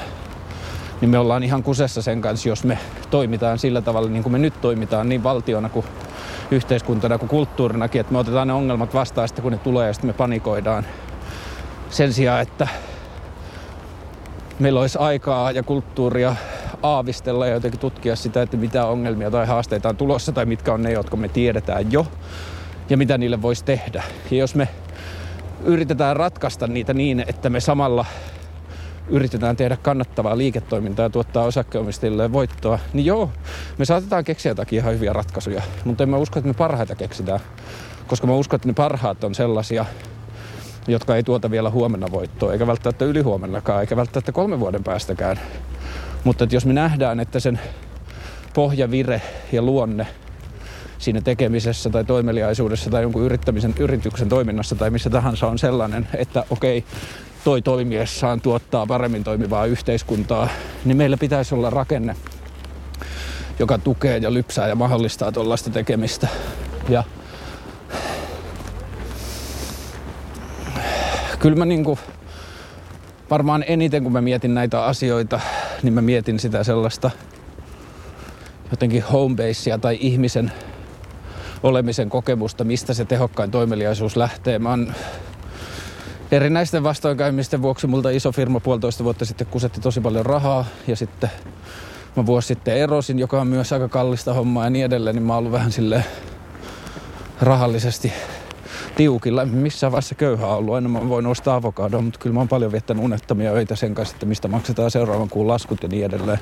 niin 1.01 1.10
me 1.10 1.17
ollaan 1.17 1.44
ihan 1.44 1.63
kusessa 1.63 2.01
sen 2.01 2.22
kanssa, 2.22 2.50
jos 2.50 2.63
me 2.63 2.77
toimitaan 3.10 3.60
sillä 3.60 3.82
tavalla 3.82 4.10
niin 4.10 4.24
kuin 4.24 4.34
me 4.34 4.39
nyt 4.39 4.62
toimitaan 4.62 5.10
niin 5.10 5.24
valtiona 5.24 5.70
kuin 5.70 5.86
yhteiskuntana 6.51 7.17
kuin 7.17 7.29
kulttuurinakin, 7.29 8.01
että 8.01 8.13
me 8.13 8.20
otetaan 8.20 8.48
ne 8.48 8.53
ongelmat 8.53 8.94
vastaan 8.94 9.27
sitten 9.27 9.44
kun 9.44 9.51
ne 9.51 9.58
tulee 9.58 9.88
ja 9.88 9.94
sitten 9.94 10.10
me 10.10 10.13
panikoidaan. 10.13 10.86
Sen 11.89 12.13
sijaan, 12.13 12.41
että 12.41 12.67
meillä 14.60 14.79
olisi 14.79 14.98
aikaa 14.98 15.51
ja 15.51 15.63
kulttuuria 15.63 16.36
aavistella 16.84 17.48
ja 17.48 17.53
jotenkin 17.53 17.79
tutkia 17.79 18.15
sitä, 18.15 18.41
että 18.41 18.58
mitä 18.58 18.86
ongelmia 18.86 19.32
tai 19.32 19.48
haasteita 19.48 19.89
on 19.89 19.98
tulossa 19.98 20.32
tai 20.32 20.46
mitkä 20.46 20.74
on 20.74 20.82
ne, 20.82 20.91
jotka 20.91 21.17
me 21.17 21.27
tiedetään 21.27 21.91
jo 21.91 22.08
ja 22.89 22.98
mitä 22.98 23.17
niille 23.17 23.41
voisi 23.41 23.65
tehdä. 23.65 24.03
Ja 24.32 24.38
jos 24.38 24.56
me 24.56 24.67
yritetään 25.63 26.15
ratkaista 26.15 26.67
niitä 26.67 26.94
niin, 26.94 27.24
että 27.27 27.50
me 27.50 27.60
samalla 27.60 28.06
yritetään 29.08 29.56
tehdä 29.56 29.77
kannattavaa 29.77 30.38
liiketoimintaa 30.38 31.06
ja 31.06 31.10
tuottaa 31.10 31.44
osakkeenomistajille 31.44 32.34
voittoa, 32.34 32.79
niin 32.94 33.06
joo, 33.06 33.32
me 33.77 33.86
saatetaan 33.86 34.24
keksiä 34.24 34.50
jotakin 34.50 34.79
ihan 34.79 34.94
hyviä 34.94 35.13
ratkaisuja, 35.13 35.62
mutta 35.86 36.03
en 36.03 36.10
mä 36.10 36.17
usko, 36.17 36.39
että 36.39 36.48
me 36.48 36.53
parhaita 36.53 36.96
keksitään, 36.96 37.39
koska 38.08 38.27
mä 38.27 38.34
uskon, 38.34 38.56
että 38.58 38.67
ne 38.67 38.74
parhaat 38.74 39.24
on 39.24 39.36
sellaisia, 39.36 39.86
jotka 40.88 41.15
ei 41.15 41.24
tuota 41.24 41.51
vielä 41.51 41.70
huomenna 41.70 42.08
voittoa, 42.12 42.53
eikä 42.53 42.67
välttämättä 42.67 43.06
ylihuomennakaan, 43.06 43.82
eikä 43.82 43.96
välttämättä 43.96 44.32
kolmen 44.32 44.60
vuoden 44.60 44.84
päästäkään. 44.84 45.39
Mutta 46.24 46.44
että 46.44 46.56
jos 46.56 46.65
me 46.65 46.74
nähdään, 46.74 47.20
että 47.20 47.39
sen 47.39 47.60
pohjavire 48.53 49.22
ja 49.51 49.62
luonne 49.62 50.08
siinä 50.98 51.22
tekemisessä 51.22 51.89
tai 51.89 52.03
toimeliaisuudessa 52.03 52.89
tai 52.89 53.01
jonkun 53.01 53.24
yrittämisen 53.24 53.75
yrityksen 53.79 54.29
toiminnassa 54.29 54.75
tai 54.75 54.89
missä 54.89 55.10
tahansa 55.10 55.48
on 55.48 55.60
sellainen, 55.60 56.08
että 56.17 56.44
okei, 56.50 56.84
toi 57.44 57.62
toimiessaan 57.62 58.41
tuottaa 58.41 58.86
paremmin 58.86 59.24
toimivaa 59.24 59.65
yhteiskuntaa, 59.65 60.50
niin 60.86 60.98
meillä 60.98 61.17
pitäisi 61.17 61.56
olla 61.56 61.70
rakenne, 61.70 62.15
joka 63.60 63.77
tukee 63.77 64.17
ja 64.17 64.34
lypsää 64.34 64.67
ja 64.67 64.75
mahdollistaa 64.75 65.32
tuollaista 65.32 65.70
tekemistä. 65.70 66.27
Ja 66.89 67.03
kyllä 71.48 71.58
mä 71.58 71.66
niinku, 71.66 72.00
varmaan 73.30 73.63
eniten 73.68 74.04
kun 74.04 74.12
mä 74.12 74.22
mietin 74.22 74.54
näitä 74.54 74.84
asioita, 74.84 75.39
niin 75.84 75.94
mä 75.94 76.01
mietin 76.01 76.39
sitä 76.39 76.63
sellaista 76.63 77.12
jotenkin 78.72 79.04
homebasea 79.04 79.77
tai 79.77 79.98
ihmisen 80.01 80.51
olemisen 81.63 82.10
kokemusta, 82.10 82.63
mistä 82.63 82.94
se 82.94 83.06
tehokkain 83.06 83.51
toimeliaisuus 83.51 84.16
lähtee. 84.16 84.60
Mä 84.60 84.70
oon 84.70 84.94
erinäisten 86.32 86.84
vastoinkäymisten 86.84 87.62
vuoksi 87.62 87.88
multa 87.88 88.10
iso 88.10 88.32
firma 88.32 88.60
puolitoista 88.60 89.04
vuotta 89.04 89.25
sitten 89.25 89.48
kusetti 89.48 89.82
tosi 89.82 90.01
paljon 90.01 90.25
rahaa 90.25 90.66
ja 90.88 90.96
sitten 90.96 91.30
mä 92.16 92.25
vuosi 92.25 92.48
sitten 92.48 92.77
erosin, 92.77 93.20
joka 93.20 93.42
on 93.42 93.48
myös 93.48 93.74
aika 93.74 93.88
kallista 93.88 94.34
hommaa 94.34 94.63
ja 94.63 94.70
niin 94.70 94.86
edelleen, 94.86 95.16
niin 95.16 95.24
mä 95.24 95.34
oon 95.34 95.39
ollut 95.39 95.51
vähän 95.51 95.72
sille 95.72 96.04
rahallisesti 97.42 98.13
tiukilla. 98.98 99.46
Missään 99.46 99.92
vaiheessa 99.92 100.16
köyhää 100.16 100.48
ollut. 100.48 100.75
Aina 100.75 100.89
mä 100.89 101.10
voin 101.10 101.25
ostaa 101.25 101.56
avokadoa, 101.56 102.01
mutta 102.01 102.20
kyllä 102.20 102.34
mä 102.34 102.39
oon 102.39 102.48
paljon 102.48 102.72
viettänyt 102.72 103.04
unettomia 103.04 103.51
öitä 103.51 103.75
sen 103.75 103.96
kanssa, 103.96 104.16
että 104.16 104.25
mistä 104.25 104.48
maksetaan 104.48 104.92
seuraavan 104.92 105.30
kuun 105.30 105.48
laskut 105.48 105.84
ja 105.84 105.89
niin 105.89 106.06
edelleen. 106.06 106.39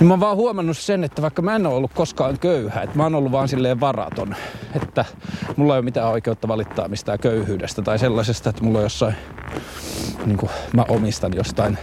Niin 0.00 0.08
mä 0.08 0.12
oon 0.12 0.20
vaan 0.20 0.36
huomannut 0.36 0.78
sen, 0.78 1.04
että 1.04 1.22
vaikka 1.22 1.42
mä 1.42 1.56
en 1.56 1.66
ole 1.66 1.74
ollut 1.74 1.94
koskaan 1.94 2.38
köyhä, 2.38 2.82
että 2.82 2.96
mä 2.96 3.02
oon 3.02 3.14
ollut 3.14 3.32
vaan 3.32 3.48
silleen 3.48 3.80
varaton, 3.80 4.36
että 4.74 5.04
mulla 5.56 5.74
ei 5.74 5.78
ole 5.78 5.84
mitään 5.84 6.08
oikeutta 6.08 6.48
valittaa 6.48 6.88
mistään 6.88 7.18
köyhyydestä 7.18 7.82
tai 7.82 7.98
sellaisesta, 7.98 8.50
että 8.50 8.64
mulla 8.64 8.78
on 8.78 8.84
jossain, 8.84 9.14
niin 10.26 10.38
kuin 10.38 10.50
mä 10.72 10.84
omistan 10.88 11.32
jostain 11.36 11.78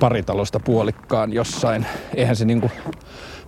paritalosta 0.00 0.60
puolikkaan 0.60 1.32
jossain. 1.32 1.86
Eihän 2.14 2.36
se 2.36 2.44
niin 2.44 2.60
kuin 2.60 2.72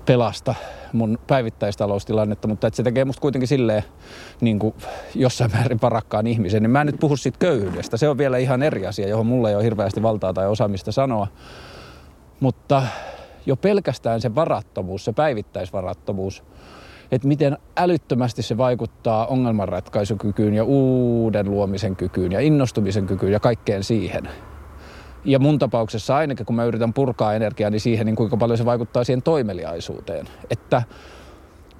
pelasta 0.06 0.54
mun 0.92 1.18
päivittäistaloustilannetta, 1.26 2.48
mutta 2.48 2.66
että 2.66 2.76
se 2.76 2.82
tekee 2.82 3.04
musta 3.04 3.20
kuitenkin 3.20 3.48
silleen 3.48 3.82
niin 4.40 4.58
kuin 4.58 4.75
jossain 5.14 5.50
määrin 5.52 5.78
varakkaan 5.82 6.26
ihmisen. 6.26 6.62
Niin 6.62 6.70
mä 6.70 6.80
en 6.80 6.86
nyt 6.86 7.00
puhu 7.00 7.16
siitä 7.16 7.38
köyhyydestä. 7.38 7.96
Se 7.96 8.08
on 8.08 8.18
vielä 8.18 8.38
ihan 8.38 8.62
eri 8.62 8.86
asia, 8.86 9.08
johon 9.08 9.26
mulla 9.26 9.48
ei 9.48 9.54
ole 9.54 9.64
hirveästi 9.64 10.02
valtaa 10.02 10.32
tai 10.32 10.48
osaamista 10.48 10.92
sanoa. 10.92 11.26
Mutta 12.40 12.82
jo 13.46 13.56
pelkästään 13.56 14.20
se 14.20 14.34
varattomuus, 14.34 15.04
se 15.04 15.12
päivittäisvarattomuus, 15.12 16.44
että 17.12 17.28
miten 17.28 17.58
älyttömästi 17.76 18.42
se 18.42 18.56
vaikuttaa 18.56 19.26
ongelmanratkaisukykyyn 19.26 20.54
ja 20.54 20.64
uuden 20.64 21.50
luomisen 21.50 21.96
kykyyn 21.96 22.32
ja 22.32 22.40
innostumisen 22.40 23.06
kykyyn 23.06 23.32
ja 23.32 23.40
kaikkeen 23.40 23.84
siihen. 23.84 24.28
Ja 25.26 25.38
mun 25.38 25.59
tapauksessa 25.59 26.16
ainakin, 26.16 26.47
kun 26.47 26.56
mä 26.56 26.64
yritän 26.64 26.92
purkaa 26.92 27.35
energiaa, 27.35 27.71
niin 27.71 27.80
siihen, 27.80 28.06
niin 28.06 28.16
kuinka 28.16 28.37
paljon 28.37 28.59
se 28.59 28.64
vaikuttaa 28.64 29.04
siihen 29.04 29.23
toimeliaisuuteen. 29.23 30.28
Että 30.50 30.83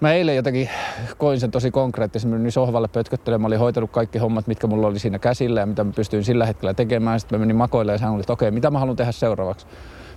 mä 0.00 0.12
eilen 0.12 0.37
jotenkin 0.37 0.69
koin 1.19 1.41
sen 1.41 1.50
tosi 1.50 1.71
konkreettisesti. 1.71 2.33
Menin 2.33 2.53
sohvalle 2.53 2.88
pötköttelemään. 2.88 3.41
Mä 3.41 3.47
olin 3.47 3.59
hoitanut 3.59 3.91
kaikki 3.91 4.19
hommat, 4.19 4.47
mitkä 4.47 4.67
mulla 4.67 4.87
oli 4.87 4.99
siinä 4.99 5.19
käsillä 5.19 5.61
ja 5.61 5.67
mitä 5.67 5.85
mä 5.85 5.93
pystyin 5.97 6.25
sillä 6.25 6.47
hetkellä 6.47 6.75
tekemään. 6.75 7.21
Sitten 7.21 7.38
mä 7.38 7.43
menin 7.43 7.57
makoille 7.57 7.93
ja 7.93 7.99
sanoin, 7.99 8.21
että 8.21 8.33
okei, 8.33 8.50
mitä 8.50 8.71
mä 8.71 8.79
haluan 8.79 8.97
tehdä 8.97 9.12
seuraavaksi 9.12 9.67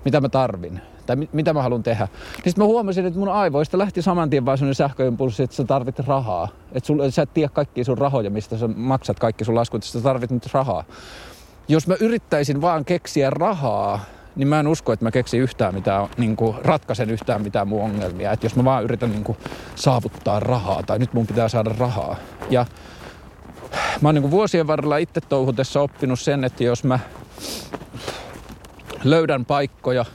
mitä 0.05 0.21
mä 0.21 0.29
tarvin 0.29 0.81
tai 1.05 1.15
mit, 1.15 1.33
mitä 1.33 1.53
mä 1.53 1.61
haluan 1.61 1.83
tehdä. 1.83 2.05
Niin 2.05 2.43
sitten 2.43 2.63
mä 2.63 2.65
huomasin, 2.65 3.05
että 3.05 3.19
mun 3.19 3.29
aivoista 3.29 3.77
lähti 3.77 4.01
saman 4.01 4.29
tien 4.29 4.45
vaan 4.45 4.57
sellainen 4.57 4.75
sähköimpulssi, 4.75 5.43
että 5.43 5.55
sä 5.55 5.63
tarvit 5.63 5.99
rahaa. 5.99 6.47
Että 6.71 6.93
sä 7.09 7.21
et 7.21 7.33
tiedä 7.33 7.49
kaikkia 7.53 7.83
sun 7.83 7.97
rahoja, 7.97 8.29
mistä 8.29 8.57
sä 8.57 8.67
maksat 8.67 9.19
kaikki 9.19 9.45
sun 9.45 9.55
laskut, 9.55 9.83
että 9.83 9.91
sä 9.91 10.01
tarvit 10.01 10.31
nyt 10.31 10.53
rahaa. 10.53 10.83
Jos 11.71 11.87
mä 11.87 11.95
yrittäisin 11.99 12.61
vaan 12.61 12.85
keksiä 12.85 13.29
rahaa, 13.29 14.05
niin 14.35 14.47
mä 14.47 14.59
en 14.59 14.67
usko, 14.67 14.93
että 14.93 15.05
mä 15.05 15.11
keksin 15.11 15.41
yhtään 15.41 15.73
mitään, 15.73 16.07
niin 16.17 16.35
kuin 16.35 16.55
ratkaisen 16.63 17.09
yhtään 17.09 17.41
mitään 17.41 17.67
mun 17.67 17.83
ongelmia. 17.83 18.31
Että 18.31 18.45
jos 18.45 18.55
mä 18.55 18.63
vaan 18.63 18.83
yritän 18.83 19.11
niin 19.11 19.23
kuin 19.23 19.37
saavuttaa 19.75 20.39
rahaa 20.39 20.83
tai 20.83 20.99
nyt 20.99 21.13
mun 21.13 21.27
pitää 21.27 21.47
saada 21.47 21.71
rahaa. 21.77 22.15
Ja 22.49 22.65
mä 24.01 24.07
oon 24.07 24.15
niin 24.15 24.21
kuin 24.21 24.31
vuosien 24.31 24.67
varrella 24.67 24.97
itse 24.97 25.21
touhutessa 25.21 25.81
oppinut 25.81 26.19
sen, 26.19 26.43
että 26.43 26.63
jos 26.63 26.83
mä 26.83 26.99
löydän 29.03 29.45
paikkoja, 29.45 30.05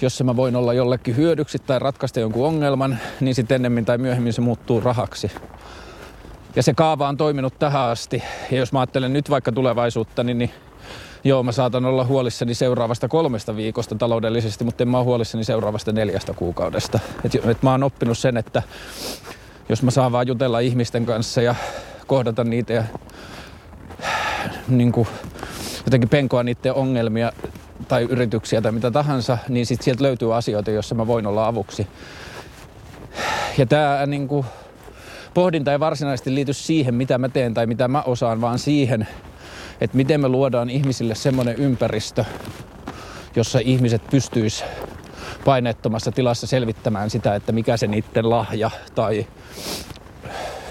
jossa 0.00 0.24
mä 0.24 0.36
voin 0.36 0.56
olla 0.56 0.72
jollekin 0.72 1.16
hyödyksi 1.16 1.58
tai 1.58 1.78
ratkaista 1.78 2.20
jonkun 2.20 2.46
ongelman, 2.46 2.98
niin 3.20 3.34
sitten 3.34 3.54
ennemmin 3.54 3.84
tai 3.84 3.98
myöhemmin 3.98 4.32
se 4.32 4.40
muuttuu 4.40 4.80
rahaksi. 4.80 5.32
Ja 6.56 6.62
se 6.62 6.74
kaava 6.74 7.08
on 7.08 7.16
toiminut 7.16 7.58
tähän 7.58 7.82
asti. 7.82 8.22
Ja 8.50 8.56
jos 8.58 8.72
mä 8.72 8.80
ajattelen 8.80 9.12
nyt 9.12 9.30
vaikka 9.30 9.52
tulevaisuutta, 9.52 10.24
niin, 10.24 10.38
niin 10.38 10.50
joo, 11.24 11.42
mä 11.42 11.52
saatan 11.52 11.84
olla 11.84 12.04
huolissani 12.04 12.54
seuraavasta 12.54 13.08
kolmesta 13.08 13.56
viikosta 13.56 13.94
taloudellisesti, 13.94 14.64
mutta 14.64 14.84
en 14.84 14.88
mä 14.88 14.98
ole 14.98 15.04
huolissani 15.04 15.44
seuraavasta 15.44 15.92
neljästä 15.92 16.32
kuukaudesta. 16.32 16.98
Et, 17.24 17.34
et 17.44 17.62
mä 17.62 17.70
oon 17.70 17.82
oppinut 17.82 18.18
sen, 18.18 18.36
että 18.36 18.62
jos 19.68 19.82
mä 19.82 19.90
saan 19.90 20.12
vaan 20.12 20.26
jutella 20.26 20.58
ihmisten 20.58 21.06
kanssa 21.06 21.42
ja 21.42 21.54
kohdata 22.06 22.44
niitä 22.44 22.72
ja 22.72 22.84
niin 24.68 24.92
kuin, 24.92 25.08
jotenkin 25.84 26.08
penkoa 26.08 26.42
niiden 26.42 26.74
ongelmia 26.74 27.32
tai 27.88 28.02
yrityksiä 28.02 28.62
tai 28.62 28.72
mitä 28.72 28.90
tahansa, 28.90 29.38
niin 29.48 29.66
sitten 29.66 29.84
sieltä 29.84 30.02
löytyy 30.02 30.36
asioita, 30.36 30.70
joissa 30.70 30.94
mä 30.94 31.06
voin 31.06 31.26
olla 31.26 31.46
avuksi. 31.46 31.86
Ja 33.58 33.66
tämä 33.66 34.06
niin 34.06 34.28
kuin, 34.28 34.46
pohdinta 35.34 35.72
ei 35.72 35.80
varsinaisesti 35.80 36.34
liity 36.34 36.52
siihen, 36.52 36.94
mitä 36.94 37.18
mä 37.18 37.28
teen 37.28 37.54
tai 37.54 37.66
mitä 37.66 37.88
mä 37.88 38.02
osaan, 38.02 38.40
vaan 38.40 38.58
siihen, 38.58 39.08
että 39.80 39.96
miten 39.96 40.20
me 40.20 40.28
luodaan 40.28 40.70
ihmisille 40.70 41.14
semmoinen 41.14 41.56
ympäristö, 41.56 42.24
jossa 43.36 43.58
ihmiset 43.58 44.02
pystyis 44.10 44.64
paineettomassa 45.44 46.12
tilassa 46.12 46.46
selvittämään 46.46 47.10
sitä, 47.10 47.34
että 47.34 47.52
mikä 47.52 47.76
se 47.76 47.86
niiden 47.86 48.30
lahja 48.30 48.70
tai 48.94 49.26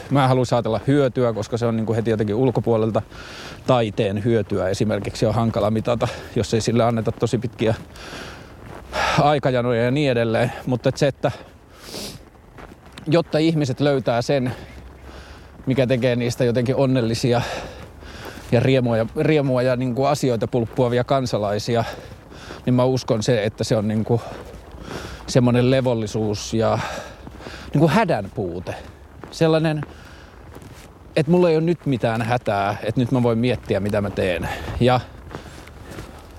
mä 0.10 0.28
haluan 0.28 0.46
saatella 0.46 0.80
hyötyä, 0.88 1.34
koska 1.34 1.58
se 1.58 1.66
on 1.66 1.76
niin 1.76 1.86
kuin 1.86 1.96
heti 1.96 2.10
jotenkin 2.10 2.36
ulkopuolelta 2.36 3.02
taiteen 3.68 4.24
hyötyä 4.24 4.70
esimerkiksi 4.70 5.26
on 5.26 5.34
hankala 5.34 5.72
mitata, 5.72 6.08
jos 6.36 6.54
ei 6.54 6.62
sille 6.62 6.84
anneta 6.84 7.12
tosi 7.12 7.38
pitkiä 7.38 7.76
aikajanoja 9.20 9.84
ja 9.84 9.92
niin 9.92 10.12
edelleen. 10.12 10.52
Mutta 10.66 10.90
et 10.90 10.98
se, 10.98 11.08
että 11.08 11.32
jotta 13.08 13.38
ihmiset 13.38 13.80
löytää 13.80 14.22
sen, 14.22 14.56
mikä 15.66 15.88
tekee 15.88 16.16
niistä 16.16 16.44
jotenkin 16.44 16.76
onnellisia 16.76 17.42
ja 18.54 18.60
riemua 18.60 18.98
ja, 18.98 19.06
riemua 19.20 19.62
ja 19.62 19.76
niin 19.76 19.96
kuin 19.96 20.10
asioita 20.10 20.48
pulppuavia 20.48 21.04
kansalaisia, 21.04 21.84
niin 22.66 22.74
mä 22.74 22.84
uskon 22.84 23.24
se, 23.24 23.44
että 23.44 23.64
se 23.64 23.78
on 23.78 23.88
niin 23.88 24.06
kuin 24.06 24.22
semmoinen 25.28 25.72
levollisuus 25.72 26.54
ja 26.54 26.80
niin 27.74 27.80
kuin 27.80 27.92
hädän 27.92 28.32
puute. 28.36 28.76
Sellainen 29.32 29.82
että 31.16 31.32
mulla 31.32 31.50
ei 31.50 31.56
ole 31.56 31.66
nyt 31.66 31.86
mitään 31.86 32.22
hätää, 32.22 32.78
että 32.84 33.02
nyt 33.02 33.12
mä 33.12 33.24
voin 33.24 33.38
miettiä, 33.38 33.80
mitä 33.80 34.02
mä 34.02 34.10
teen. 34.10 34.50
Ja 34.80 35.00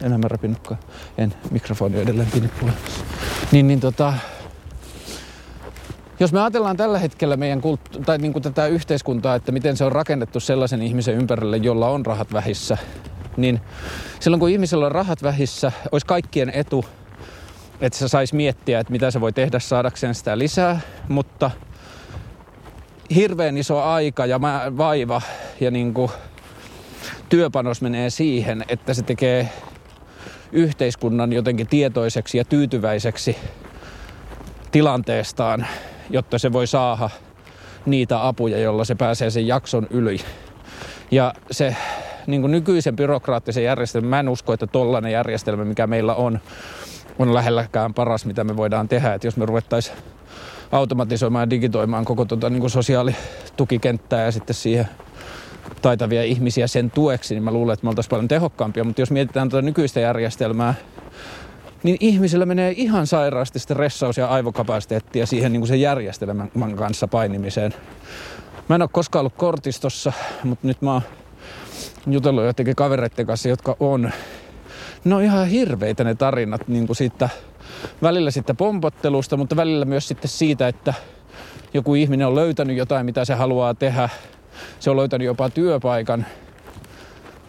enää 0.02 0.18
mä 0.18 0.28
rapinutkaan. 0.28 0.80
En, 1.18 1.35
mikrofoni 1.50 2.00
edelleen 2.00 2.30
pinippuilla. 2.30 2.76
Niin, 3.52 3.68
niin 3.68 3.80
tota, 3.80 4.14
jos 6.21 6.33
me 6.33 6.40
ajatellaan 6.40 6.76
tällä 6.76 6.99
hetkellä 6.99 7.37
meidän 7.37 7.61
kulttu- 7.61 7.99
tai 7.99 8.18
niin 8.18 8.33
kuin 8.33 8.42
tätä 8.42 8.66
yhteiskuntaa, 8.66 9.35
että 9.35 9.52
miten 9.52 9.76
se 9.76 9.85
on 9.85 9.92
rakennettu 9.92 10.40
sellaisen 10.40 10.83
ihmisen 10.83 11.14
ympärille, 11.14 11.56
jolla 11.56 11.88
on 11.88 12.06
rahat 12.06 12.33
vähissä, 12.33 12.78
niin 13.37 13.61
silloin 14.21 14.40
kun 14.40 14.50
ihmisellä 14.50 14.87
on 14.87 14.92
rahat 14.92 15.23
vähissä, 15.23 15.73
olisi 15.92 16.06
kaikkien 16.06 16.50
etu, 16.54 16.85
että 17.80 17.99
se 17.99 18.09
saisi 18.09 18.37
miettiä, 18.37 18.80
että 18.80 18.92
mitä 18.92 19.11
se 19.11 19.21
voi 19.21 19.33
tehdä 19.33 19.59
saadakseen 19.59 20.14
sitä 20.14 20.38
lisää, 20.38 20.80
mutta 21.09 21.50
hirveän 23.14 23.59
iso 23.59 23.83
aika 23.83 24.26
ja 24.26 24.40
vaiva 24.76 25.23
ja 25.61 25.71
niin 25.71 25.94
kuin 25.94 26.11
työpanos 27.28 27.83
menee 27.83 28.11
siihen, 28.11 28.64
että 28.68 28.94
se 28.94 29.02
tekee 29.02 29.49
yhteiskunnan 30.52 31.33
jotenkin 31.33 31.66
tietoiseksi 31.66 32.38
ja 32.38 32.44
tyytyväiseksi 32.44 33.37
tilanteestaan, 34.71 35.66
jotta 36.11 36.39
se 36.39 36.53
voi 36.53 36.67
saada 36.67 37.11
niitä 37.87 38.29
apuja, 38.29 38.59
jolla 38.59 38.85
se 38.85 38.95
pääsee 38.95 39.31
sen 39.31 39.47
jakson 39.47 39.87
yli. 39.91 40.19
Ja 41.11 41.35
se 41.51 41.77
niin 42.27 42.41
kuin 42.41 42.51
nykyisen 42.51 42.97
byrokraattisen 42.97 43.65
järjestelmän, 43.65 44.11
mä 44.11 44.21
en 44.21 44.29
usko, 44.29 44.53
että 44.53 44.67
tollainen 44.67 45.13
järjestelmä, 45.13 45.65
mikä 45.65 45.87
meillä 45.87 46.15
on, 46.15 46.39
on 47.19 47.35
lähelläkään 47.35 47.95
paras, 47.95 48.27
mitä 48.27 48.45
me 48.45 48.57
voidaan 48.57 48.89
tehdä. 48.89 49.15
Että 49.15 49.27
jos 49.27 49.37
me 49.37 49.47
ruvettaisiin 49.47 49.97
automatisoimaan 50.73 51.43
ja 51.43 51.51
digitoimaan 51.51 52.05
koko 52.05 52.25
tuota, 52.25 52.51
niin 52.51 52.61
kuin 52.61 52.71
sosiaalitukikenttää 52.71 54.25
ja 54.25 54.33
sitten 54.33 54.55
siihen 54.55 54.89
taitavia 55.83 56.23
ihmisiä 56.23 56.67
sen 56.67 56.91
tueksi, 56.91 57.35
niin 57.35 57.43
mä 57.43 57.53
luulen, 57.53 57.73
että 57.73 57.85
me 57.85 57.89
oltaisiin 57.89 58.11
paljon 58.11 58.29
tehokkaampia. 58.29 58.85
Mutta 58.85 59.03
jos 59.03 59.11
mietitään 59.11 59.49
tuota 59.49 59.67
nykyistä 59.67 60.01
järjestelmää, 60.01 60.75
niin 61.85 61.97
ihmisillä 62.00 62.47
menee 62.47 62.75
ihan 62.76 63.07
sairaasti 63.07 63.59
stressaus 63.59 64.17
ja 64.17 64.26
aivokapasiteettia 64.26 65.26
siihen 65.26 65.53
niin 65.53 65.61
kuin 65.61 65.69
sen 65.69 65.81
järjestelmän 65.81 66.76
kanssa 66.76 67.09
painimiseen. 67.09 67.75
Mä 68.69 68.75
en 68.75 68.83
ole 68.83 68.91
koskaan 68.93 69.21
ollut 69.21 69.37
kortistossa, 69.37 70.12
mutta 70.45 70.67
nyt 70.67 70.83
mä 70.83 70.93
oon 70.93 71.03
jutellut 72.07 72.45
jotenkin 72.45 72.76
kavereiden 72.76 73.26
kanssa, 73.26 73.49
jotka 73.49 73.76
on. 73.81 74.12
Ne 75.05 75.14
on 75.14 75.23
ihan 75.23 75.49
hirveitä 75.49 76.05
ne 76.05 76.14
tarinat 76.14 76.69
niin 76.69 76.87
kuin 76.87 76.97
siitä, 76.97 77.29
välillä 78.03 78.31
sitten 78.31 78.57
pompottelusta, 78.57 79.37
mutta 79.37 79.57
välillä 79.57 79.85
myös 79.85 80.09
sitten 80.09 80.29
siitä, 80.29 80.69
että 80.69 80.95
joku 81.75 81.95
ihminen 81.95 82.26
on 82.26 82.35
löytänyt 82.35 82.76
jotain, 82.76 83.07
mitä 83.07 83.25
se 83.25 83.35
haluaa 83.35 83.75
tehdä. 83.75 84.09
Se 84.81 84.91
on 84.91 84.97
löytänyt 84.97 85.26
jopa 85.26 85.50
työpaikan. 85.50 86.26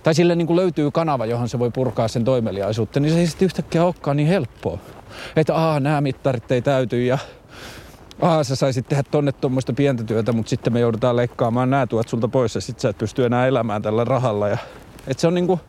Tai 0.05 0.13
sille 0.13 0.35
niin 0.35 0.47
kuin 0.47 0.57
löytyy 0.57 0.91
kanava, 0.91 1.25
johon 1.25 1.49
se 1.49 1.59
voi 1.59 1.71
purkaa 1.71 2.07
sen 2.07 2.23
toimeliaisuutta, 2.23 2.99
niin 2.99 3.13
se 3.13 3.19
ei 3.19 3.27
sitten 3.27 3.45
yhtäkkiä 3.45 3.85
olekaan 3.85 4.17
niin 4.17 4.27
helppoa. 4.27 4.77
Että 5.35 5.55
aah, 5.55 5.81
nämä 5.81 6.01
mittarit 6.01 6.51
ei 6.51 6.61
täyty 6.61 7.05
ja 7.05 7.17
Aa, 8.21 8.43
sä 8.43 8.55
saisit 8.55 8.87
tehdä 8.87 9.03
tonne 9.03 9.31
tuommoista 9.31 9.73
pientä 9.73 10.03
työtä, 10.03 10.31
mutta 10.31 10.49
sitten 10.49 10.73
me 10.73 10.79
joudutaan 10.79 11.15
leikkaamaan 11.15 11.69
nämä 11.69 11.87
tuot 11.87 12.07
sulta 12.07 12.27
pois 12.27 12.55
ja 12.55 12.61
sit 12.61 12.79
sä 12.79 12.89
et 12.89 12.97
pysty 12.97 13.25
enää 13.25 13.47
elämään 13.47 13.81
tällä 13.81 14.03
rahalla. 14.03 14.47
Ja, 14.47 14.57
et 15.07 15.19
se 15.19 15.27
on 15.27 15.33
niinku, 15.33 15.59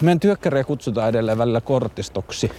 meidän 0.00 0.20
työkkäriä 0.20 0.64
kutsutaan 0.64 1.08
edelleen 1.08 1.38
välillä 1.38 1.60
kortistoksi. 1.60 2.50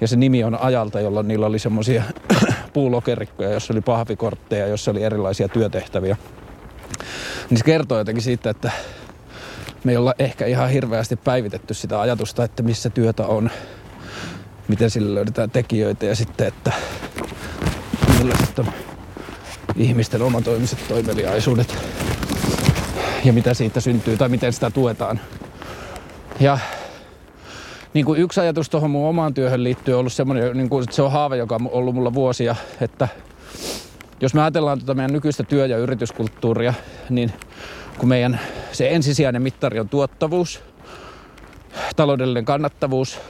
Ja 0.00 0.08
se 0.08 0.16
nimi 0.16 0.44
on 0.44 0.60
ajalta, 0.60 1.00
jolloin 1.00 1.28
niillä 1.28 1.46
oli 1.46 1.58
semmoisia 1.58 2.02
puulokerikkoja, 2.72 3.52
jossa 3.52 3.72
oli 3.72 3.80
pahvikortteja, 3.80 4.66
jossa 4.66 4.90
oli 4.90 5.02
erilaisia 5.02 5.48
työtehtäviä. 5.48 6.16
Niin 7.50 7.58
se 7.58 7.64
kertoo 7.64 7.98
jotenkin 7.98 8.22
siitä, 8.22 8.50
että 8.50 8.72
me 9.84 9.92
ei 9.92 9.96
olla 9.96 10.14
ehkä 10.18 10.46
ihan 10.46 10.70
hirveästi 10.70 11.16
päivitetty 11.16 11.74
sitä 11.74 12.00
ajatusta, 12.00 12.44
että 12.44 12.62
missä 12.62 12.90
työtä 12.90 13.26
on, 13.26 13.50
miten 14.68 14.90
sille 14.90 15.14
löydetään 15.14 15.50
tekijöitä 15.50 16.06
ja 16.06 16.16
sitten, 16.16 16.46
että 16.46 16.72
millaiset 18.18 18.58
on 18.58 18.66
ihmisten 19.76 20.22
omatoimiset 20.22 20.78
toimeliaisuudet 20.88 21.76
ja 23.24 23.32
mitä 23.32 23.54
siitä 23.54 23.80
syntyy 23.80 24.16
tai 24.16 24.28
miten 24.28 24.52
sitä 24.52 24.70
tuetaan. 24.70 25.20
Ja 26.40 26.58
niin 27.94 28.04
kuin 28.04 28.20
yksi 28.20 28.40
ajatus 28.40 28.70
tuohon 28.70 28.90
mun 28.90 29.08
omaan 29.08 29.34
työhön 29.34 29.64
liittyy 29.64 29.94
on 29.94 30.00
ollut 30.00 30.12
semmoinen, 30.12 30.56
niin 30.56 30.68
kuin, 30.68 30.82
että 30.82 30.96
se 30.96 31.02
on 31.02 31.12
haave, 31.12 31.36
joka 31.36 31.54
on 31.54 31.68
ollut 31.72 31.94
mulla 31.94 32.14
vuosia, 32.14 32.56
että 32.80 33.08
jos 34.20 34.34
me 34.34 34.42
ajatellaan 34.42 34.78
tuota 34.78 34.94
meidän 34.94 35.12
nykyistä 35.12 35.42
työ- 35.42 35.66
ja 35.66 35.78
yrityskulttuuria, 35.78 36.74
niin 37.10 37.32
kun 37.98 38.08
meidän 38.08 38.40
se 38.72 38.88
ensisijainen 38.90 39.42
mittari 39.42 39.80
on 39.80 39.88
tuottavuus, 39.88 40.62
taloudellinen 41.96 42.44
kannattavuus, 42.44 43.20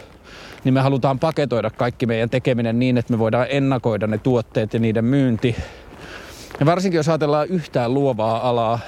niin 0.65 0.75
me 0.75 0.81
halutaan 0.81 1.19
paketoida 1.19 1.71
kaikki 1.71 2.07
meidän 2.07 2.31
tekeminen 2.31 2.79
niin, 2.79 2.99
että 2.99 3.13
me 3.13 3.19
voidaan 3.19 3.47
ennakoida 3.51 4.07
ne 4.07 4.19
tuotteet 4.19 4.75
ja 4.75 4.81
niiden 4.81 5.05
myynti. 5.05 5.57
Ja 6.61 6.67
varsinkin 6.67 6.97
jos 6.97 7.09
ajatellaan 7.09 7.49
yhtään 7.49 7.95
luovaa 7.95 8.49
alaa 8.49 8.79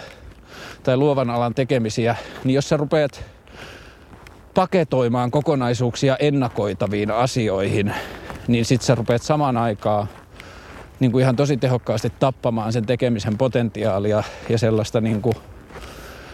tai 0.82 0.96
luovan 0.96 1.30
alan 1.30 1.54
tekemisiä, 1.54 2.16
niin 2.44 2.54
jos 2.54 2.68
sä 2.68 2.76
rupeat 2.76 3.24
paketoimaan 4.54 5.30
kokonaisuuksia 5.30 6.16
ennakoitaviin 6.16 7.10
asioihin, 7.10 7.94
niin 8.48 8.64
sit 8.64 8.82
sä 8.82 8.94
rupeat 8.94 9.22
samaan 9.22 9.56
aikaan 9.56 10.08
niin 11.00 11.12
kuin 11.12 11.22
ihan 11.22 11.36
tosi 11.36 11.56
tehokkaasti 11.56 12.12
tappamaan 12.18 12.72
sen 12.72 12.86
tekemisen 12.86 13.38
potentiaalia 13.38 14.22
ja 14.48 14.58
sellaista 14.58 15.00
niin 15.00 15.22
kuin 15.22 15.36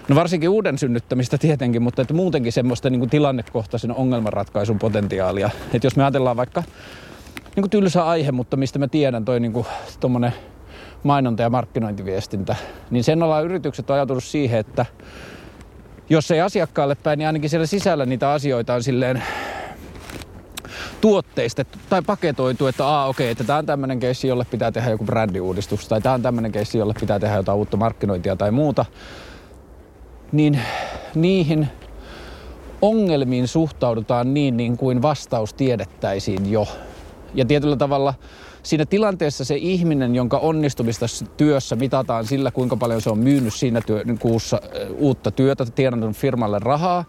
No 0.09 0.17
varsinkin 0.17 0.49
uuden 0.49 0.79
synnyttämistä 0.79 1.38
tietenkin, 1.38 1.83
mutta 1.83 2.03
että 2.03 2.15
muutenkin 2.15 2.53
semmoista 2.53 2.91
niin 2.91 3.01
kuin 3.01 3.11
tilannekohtaisen 3.11 3.95
ongelmanratkaisun 3.95 4.79
potentiaalia. 4.79 5.51
Että 5.75 5.87
jos 5.87 5.97
me 5.97 6.03
ajatellaan 6.03 6.37
vaikka 6.37 6.62
niin 7.57 7.62
kuin 7.62 7.71
tylsä 7.71 8.07
aihe, 8.07 8.33
mutta 8.33 8.57
mistä 8.57 8.79
mä 8.79 8.88
tiedän 8.88 9.25
toi 9.25 9.41
niin 9.41 9.53
kuin, 9.53 9.67
mainonta- 11.03 11.43
ja 11.43 11.51
markkinointiviestintä, 11.51 12.57
niin 12.91 13.05
sen 13.05 13.23
ollaan 13.23 13.45
yritykset 13.45 13.91
on 13.91 13.95
ajautunut 13.95 14.25
siihen, 14.25 14.61
että 14.61 14.87
jos 16.11 16.31
ei 16.31 16.41
asiakkaalle 16.41 16.95
päin, 16.95 17.19
niin 17.19 17.27
ainakin 17.27 17.51
siellä 17.51 17.67
sisällä 17.67 18.07
niitä 18.07 18.31
asioita 18.31 18.75
on 18.75 18.83
silleen 18.83 19.23
tuotteistettu 21.01 21.79
tai 21.88 22.03
paketoitu, 22.03 22.67
että 22.67 22.87
aa 22.87 23.07
okei, 23.07 23.25
okay, 23.25 23.33
että 23.33 23.45
tämä 23.45 23.59
on 23.59 23.67
tämmöinen 23.67 24.01
keissi, 24.01 24.29
jolle 24.29 24.45
pitää 24.51 24.73
tehdä 24.73 24.91
joku 24.91 25.05
brändiuudistus 25.05 25.88
tai 25.88 26.01
tämä 26.01 26.15
on 26.15 26.23
tämmöinen 26.23 26.53
keissi, 26.53 26.79
jolle 26.79 26.95
pitää 27.01 27.19
tehdä 27.19 27.37
jotain 27.37 27.59
uutta 27.59 27.77
markkinointia 27.77 28.37
tai 28.37 28.51
muuta 28.51 28.85
niin 30.33 30.61
niihin 31.14 31.68
ongelmiin 32.83 33.49
suhtaudutaan 33.49 34.35
niin, 34.35 34.57
niin 34.57 34.77
kuin 34.77 35.03
vastaus 35.03 35.55
tiedettäisiin 35.55 36.51
jo. 36.51 36.68
Ja 37.35 37.45
tietyllä 37.45 37.77
tavalla 37.77 38.14
siinä 38.62 38.87
tilanteessa 38.87 39.45
se 39.45 39.57
ihminen, 39.57 40.14
jonka 40.14 40.38
onnistumista 40.38 41.07
työssä 41.37 41.77
mitataan 41.77 42.27
sillä, 42.27 42.51
kuinka 42.51 42.77
paljon 42.77 43.01
se 43.01 43.11
on 43.11 43.18
myynyt 43.18 43.55
siinä 43.55 43.81
työ, 43.81 44.05
kuussa 44.21 44.61
uutta 44.99 45.31
työtä, 45.31 45.64
tienannut 45.64 46.16
firmalle 46.16 46.59
rahaa, 46.59 47.05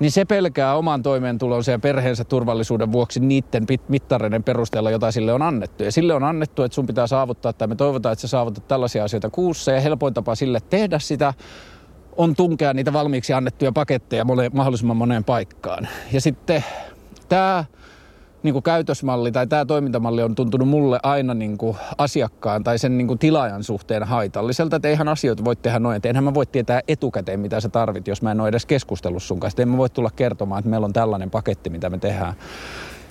niin 0.00 0.10
se 0.10 0.24
pelkää 0.24 0.76
oman 0.76 1.02
toimeentulonsa 1.02 1.70
ja 1.70 1.78
perheensä 1.78 2.24
turvallisuuden 2.24 2.92
vuoksi 2.92 3.20
niiden 3.20 3.66
mittareiden 3.88 4.42
perusteella, 4.42 4.90
jota 4.90 5.12
sille 5.12 5.32
on 5.32 5.42
annettu. 5.42 5.84
Ja 5.84 5.92
sille 5.92 6.14
on 6.14 6.24
annettu, 6.24 6.62
että 6.62 6.74
sun 6.74 6.86
pitää 6.86 7.06
saavuttaa, 7.06 7.52
tai 7.52 7.68
me 7.68 7.74
toivotaan, 7.74 8.12
että 8.12 8.20
sä 8.20 8.28
saavutat 8.28 8.68
tällaisia 8.68 9.04
asioita 9.04 9.30
kuussa, 9.30 9.72
ja 9.72 9.80
helpoin 9.80 10.14
tapa 10.14 10.34
sille 10.34 10.60
tehdä 10.70 10.98
sitä 10.98 11.34
on 12.16 12.36
tunkea 12.36 12.74
niitä 12.74 12.92
valmiiksi 12.92 13.32
annettuja 13.32 13.72
paketteja 13.72 14.24
mole, 14.24 14.50
mahdollisimman 14.54 14.96
moneen 14.96 15.24
paikkaan. 15.24 15.88
Ja 16.12 16.20
sitten 16.20 16.64
tämä 17.28 17.64
niin 18.42 18.62
käytösmalli 18.62 19.32
tai 19.32 19.46
tämä 19.46 19.64
toimintamalli 19.64 20.22
on 20.22 20.34
tuntunut 20.34 20.68
mulle 20.68 21.00
aina 21.02 21.34
niin 21.34 21.58
kuin 21.58 21.76
asiakkaan 21.98 22.64
tai 22.64 22.78
sen 22.78 22.98
niin 22.98 23.06
kuin 23.06 23.18
tilaajan 23.18 23.64
suhteen 23.64 24.02
haitalliselta, 24.02 24.76
että 24.76 24.88
eihän 24.88 25.08
asioita 25.08 25.44
voi 25.44 25.56
tehdä 25.56 25.78
noin, 25.78 25.96
että 25.96 26.08
enhän 26.08 26.24
mä 26.24 26.34
voi 26.34 26.46
tietää 26.46 26.80
etukäteen, 26.88 27.40
mitä 27.40 27.60
sä 27.60 27.68
tarvit, 27.68 28.08
jos 28.08 28.22
mä 28.22 28.30
en 28.30 28.40
ole 28.40 28.48
edes 28.48 28.66
keskustellut 28.66 29.22
sun 29.22 29.40
kanssa. 29.40 29.62
En 29.62 29.68
mä 29.68 29.76
voi 29.76 29.90
tulla 29.90 30.10
kertomaan, 30.16 30.58
että 30.58 30.70
meillä 30.70 30.84
on 30.84 30.92
tällainen 30.92 31.30
paketti, 31.30 31.70
mitä 31.70 31.90
me 31.90 31.98
tehdään. 31.98 32.34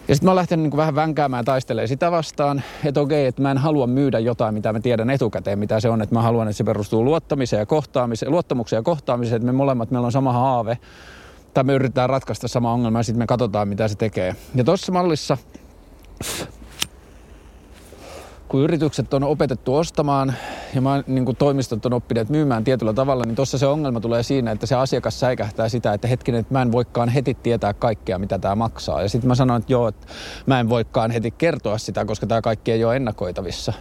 Ja 0.07 0.15
sitten 0.15 0.27
mä 0.27 0.31
oon 0.31 0.35
lähtenyt 0.35 0.63
niin 0.63 0.77
vähän 0.77 0.95
vänkäämään 0.95 1.45
taistelee 1.45 1.87
sitä 1.87 2.11
vastaan, 2.11 2.63
että 2.83 3.01
okei, 3.01 3.25
että 3.25 3.41
mä 3.41 3.51
en 3.51 3.57
halua 3.57 3.87
myydä 3.87 4.19
jotain, 4.19 4.53
mitä 4.53 4.73
mä 4.73 4.79
tiedän 4.79 5.09
etukäteen, 5.09 5.59
mitä 5.59 5.79
se 5.79 5.89
on. 5.89 6.01
Että 6.01 6.15
mä 6.15 6.21
haluan, 6.21 6.47
että 6.47 6.57
se 6.57 6.63
perustuu 6.63 7.05
luottamiseen 7.05 7.59
ja 7.59 7.65
kohtaamiseen, 7.65 8.31
luottamukseen 8.31 8.77
ja 8.77 8.83
kohtaamiseen, 8.83 9.35
että 9.35 9.45
me 9.45 9.51
molemmat, 9.51 9.91
meillä 9.91 10.05
on 10.05 10.11
sama 10.11 10.33
haave, 10.33 10.77
tai 11.53 11.63
me 11.63 11.73
yritetään 11.73 12.09
ratkaista 12.09 12.47
sama 12.47 12.73
ongelma 12.73 12.99
ja 12.99 13.03
sitten 13.03 13.19
me 13.19 13.27
katsotaan, 13.27 13.67
mitä 13.67 13.87
se 13.87 13.95
tekee. 13.95 14.35
Ja 14.55 14.63
tuossa 14.63 14.91
mallissa 14.91 15.37
kun 18.47 18.61
yritykset 18.61 19.13
on 19.13 19.23
opetettu 19.23 19.75
ostamaan 19.75 20.33
ja 20.75 20.81
mä, 20.81 21.03
niin 21.07 21.25
kuin 21.25 21.37
toimistot 21.37 21.85
on 21.85 21.93
oppineet 21.93 22.29
myymään 22.29 22.63
tietyllä 22.63 22.93
tavalla, 22.93 23.23
niin 23.25 23.35
tuossa 23.35 23.57
se 23.57 23.65
ongelma 23.65 23.99
tulee 23.99 24.23
siinä, 24.23 24.51
että 24.51 24.65
se 24.65 24.75
asiakas 24.75 25.19
säikähtää 25.19 25.69
sitä, 25.69 25.93
että 25.93 26.07
hetkinen, 26.07 26.41
että 26.41 26.53
mä 26.53 26.61
en 26.61 26.71
voikaan 26.71 27.09
heti 27.09 27.37
tietää 27.43 27.73
kaikkea, 27.73 28.19
mitä 28.19 28.39
tämä 28.39 28.55
maksaa. 28.55 29.01
Ja 29.01 29.09
sitten 29.09 29.27
mä 29.27 29.35
sanoin, 29.35 29.59
että 29.59 29.73
joo, 29.73 29.87
että 29.87 30.07
mä 30.45 30.59
en 30.59 30.69
voikaan 30.69 31.11
heti 31.11 31.31
kertoa 31.31 31.77
sitä, 31.77 32.05
koska 32.05 32.27
tämä 32.27 32.41
kaikki 32.41 32.71
ei 32.71 32.85
ole 32.85 32.95
ennakoitavissa. 32.95 33.73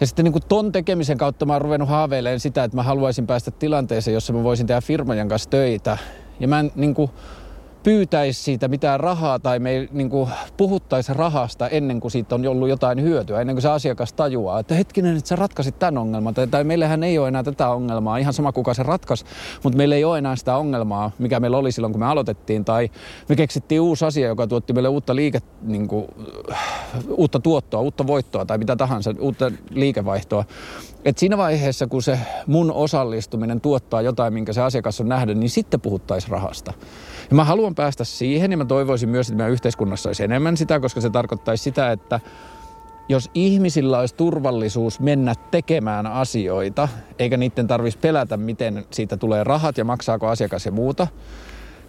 Ja 0.00 0.06
sitten 0.06 0.24
niin 0.24 0.32
kuin 0.32 0.44
ton 0.48 0.72
tekemisen 0.72 1.18
kautta 1.18 1.46
mä 1.46 1.52
oon 1.52 1.62
ruvennut 1.62 1.88
haaveilemaan 1.88 2.40
sitä, 2.40 2.64
että 2.64 2.76
mä 2.76 2.82
haluaisin 2.82 3.26
päästä 3.26 3.50
tilanteeseen, 3.50 4.14
jossa 4.14 4.32
mä 4.32 4.42
voisin 4.42 4.66
tehdä 4.66 4.80
firmojen 4.80 5.28
kanssa 5.28 5.50
töitä. 5.50 5.98
Ja 6.40 6.48
mä 6.48 6.60
en 6.60 6.72
niin 6.74 6.94
kuin, 6.94 7.10
pyytäisi 7.88 8.42
siitä 8.42 8.68
mitään 8.68 9.00
rahaa 9.00 9.38
tai 9.38 9.58
me 9.58 9.70
ei 9.70 9.88
niin 9.92 10.10
kuin, 10.10 10.30
puhuttaisi 10.56 11.14
rahasta 11.14 11.68
ennen 11.68 12.00
kuin 12.00 12.10
siitä 12.10 12.34
on 12.34 12.46
ollut 12.46 12.68
jotain 12.68 13.02
hyötyä, 13.02 13.40
ennen 13.40 13.56
kuin 13.56 13.62
se 13.62 13.68
asiakas 13.68 14.12
tajuaa, 14.12 14.60
että 14.60 14.74
hetkinen, 14.74 15.16
että 15.16 15.28
sä 15.28 15.36
ratkaisit 15.36 15.78
tämän 15.78 15.98
ongelman. 15.98 16.34
Tai, 16.34 16.46
tai 16.46 16.64
meillähän 16.64 17.02
ei 17.02 17.18
ole 17.18 17.28
enää 17.28 17.42
tätä 17.42 17.68
ongelmaa, 17.68 18.18
ihan 18.18 18.32
sama 18.32 18.52
kuka 18.52 18.74
se 18.74 18.82
ratkaisi, 18.82 19.24
mutta 19.62 19.76
meillä 19.76 19.94
ei 19.94 20.04
ole 20.04 20.18
enää 20.18 20.36
sitä 20.36 20.56
ongelmaa, 20.56 21.10
mikä 21.18 21.40
meillä 21.40 21.56
oli 21.56 21.72
silloin, 21.72 21.92
kun 21.92 22.00
me 22.00 22.06
aloitettiin. 22.06 22.64
Tai 22.64 22.90
me 23.28 23.36
keksittiin 23.36 23.80
uusi 23.80 24.04
asia, 24.04 24.28
joka 24.28 24.46
tuotti 24.46 24.72
meille 24.72 24.88
uutta, 24.88 25.16
liike, 25.16 25.40
niin 25.62 25.88
kuin, 25.88 26.06
uutta 27.10 27.40
tuottoa, 27.40 27.80
uutta 27.80 28.06
voittoa 28.06 28.44
tai 28.44 28.58
mitä 28.58 28.76
tahansa, 28.76 29.14
uutta 29.20 29.50
liikevaihtoa. 29.70 30.44
Et 31.04 31.18
siinä 31.18 31.36
vaiheessa, 31.36 31.86
kun 31.86 32.02
se 32.02 32.18
mun 32.46 32.72
osallistuminen 32.72 33.60
tuottaa 33.60 34.02
jotain, 34.02 34.32
minkä 34.32 34.52
se 34.52 34.62
asiakas 34.62 35.00
on 35.00 35.08
nähnyt, 35.08 35.38
niin 35.38 35.50
sitten 35.50 35.80
puhuttaisiin 35.80 36.30
rahasta. 36.30 36.72
Ja 37.30 37.36
mä 37.36 37.44
haluan 37.44 37.74
päästä 37.74 38.04
siihen 38.04 38.50
ja 38.50 38.56
mä 38.56 38.64
toivoisin 38.64 39.08
myös, 39.08 39.28
että 39.28 39.36
meidän 39.36 39.52
yhteiskunnassa 39.52 40.08
olisi 40.08 40.24
enemmän 40.24 40.56
sitä, 40.56 40.80
koska 40.80 41.00
se 41.00 41.10
tarkoittaisi 41.10 41.64
sitä, 41.64 41.92
että 41.92 42.20
jos 43.08 43.30
ihmisillä 43.34 43.98
olisi 43.98 44.14
turvallisuus 44.14 45.00
mennä 45.00 45.34
tekemään 45.50 46.06
asioita, 46.06 46.88
eikä 47.18 47.36
niiden 47.36 47.66
tarvitsisi 47.66 47.98
pelätä, 47.98 48.36
miten 48.36 48.86
siitä 48.90 49.16
tulee 49.16 49.44
rahat 49.44 49.78
ja 49.78 49.84
maksaako 49.84 50.26
asiakas 50.26 50.66
ja 50.66 50.72
muuta, 50.72 51.06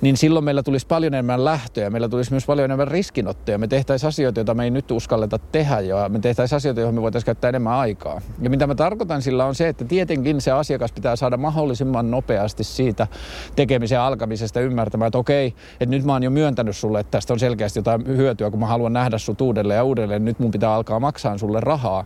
niin 0.01 0.17
silloin 0.17 0.45
meillä 0.45 0.63
tulisi 0.63 0.87
paljon 0.87 1.13
enemmän 1.13 1.45
lähtöjä, 1.45 1.89
meillä 1.89 2.09
tulisi 2.09 2.31
myös 2.31 2.45
paljon 2.45 2.65
enemmän 2.65 2.87
riskinottoja. 2.87 3.57
Me 3.57 3.67
tehtäisiin 3.67 4.07
asioita, 4.07 4.39
joita 4.39 4.53
me 4.53 4.63
ei 4.63 4.71
nyt 4.71 4.91
uskalleta 4.91 5.37
tehdä 5.37 5.79
ja 5.79 6.09
me 6.09 6.19
tehtäisiin 6.19 6.57
asioita, 6.57 6.81
joihin 6.81 6.95
me 6.95 7.01
voitaisiin 7.01 7.25
käyttää 7.25 7.49
enemmän 7.49 7.73
aikaa. 7.73 8.21
Ja 8.41 8.49
mitä 8.49 8.67
mä 8.67 8.75
tarkoitan 8.75 9.21
sillä 9.21 9.45
on 9.45 9.55
se, 9.55 9.67
että 9.67 9.85
tietenkin 9.85 10.41
se 10.41 10.51
asiakas 10.51 10.91
pitää 10.91 11.15
saada 11.15 11.37
mahdollisimman 11.37 12.11
nopeasti 12.11 12.63
siitä 12.63 13.07
tekemisen 13.55 13.99
alkamisesta 13.99 14.61
ymmärtämään, 14.61 15.07
että 15.07 15.17
okei, 15.17 15.53
että 15.71 15.95
nyt 15.95 16.03
mä 16.03 16.13
oon 16.13 16.23
jo 16.23 16.29
myöntänyt 16.29 16.77
sulle, 16.77 16.99
että 16.99 17.11
tästä 17.11 17.33
on 17.33 17.39
selkeästi 17.39 17.79
jotain 17.79 18.07
hyötyä, 18.07 18.51
kun 18.51 18.59
mä 18.59 18.67
haluan 18.67 18.93
nähdä 18.93 19.17
sut 19.17 19.41
uudelleen 19.41 19.77
ja 19.77 19.83
uudelleen, 19.83 20.25
nyt 20.25 20.39
mun 20.39 20.51
pitää 20.51 20.73
alkaa 20.73 20.99
maksaa 20.99 21.37
sulle 21.37 21.59
rahaa. 21.59 22.05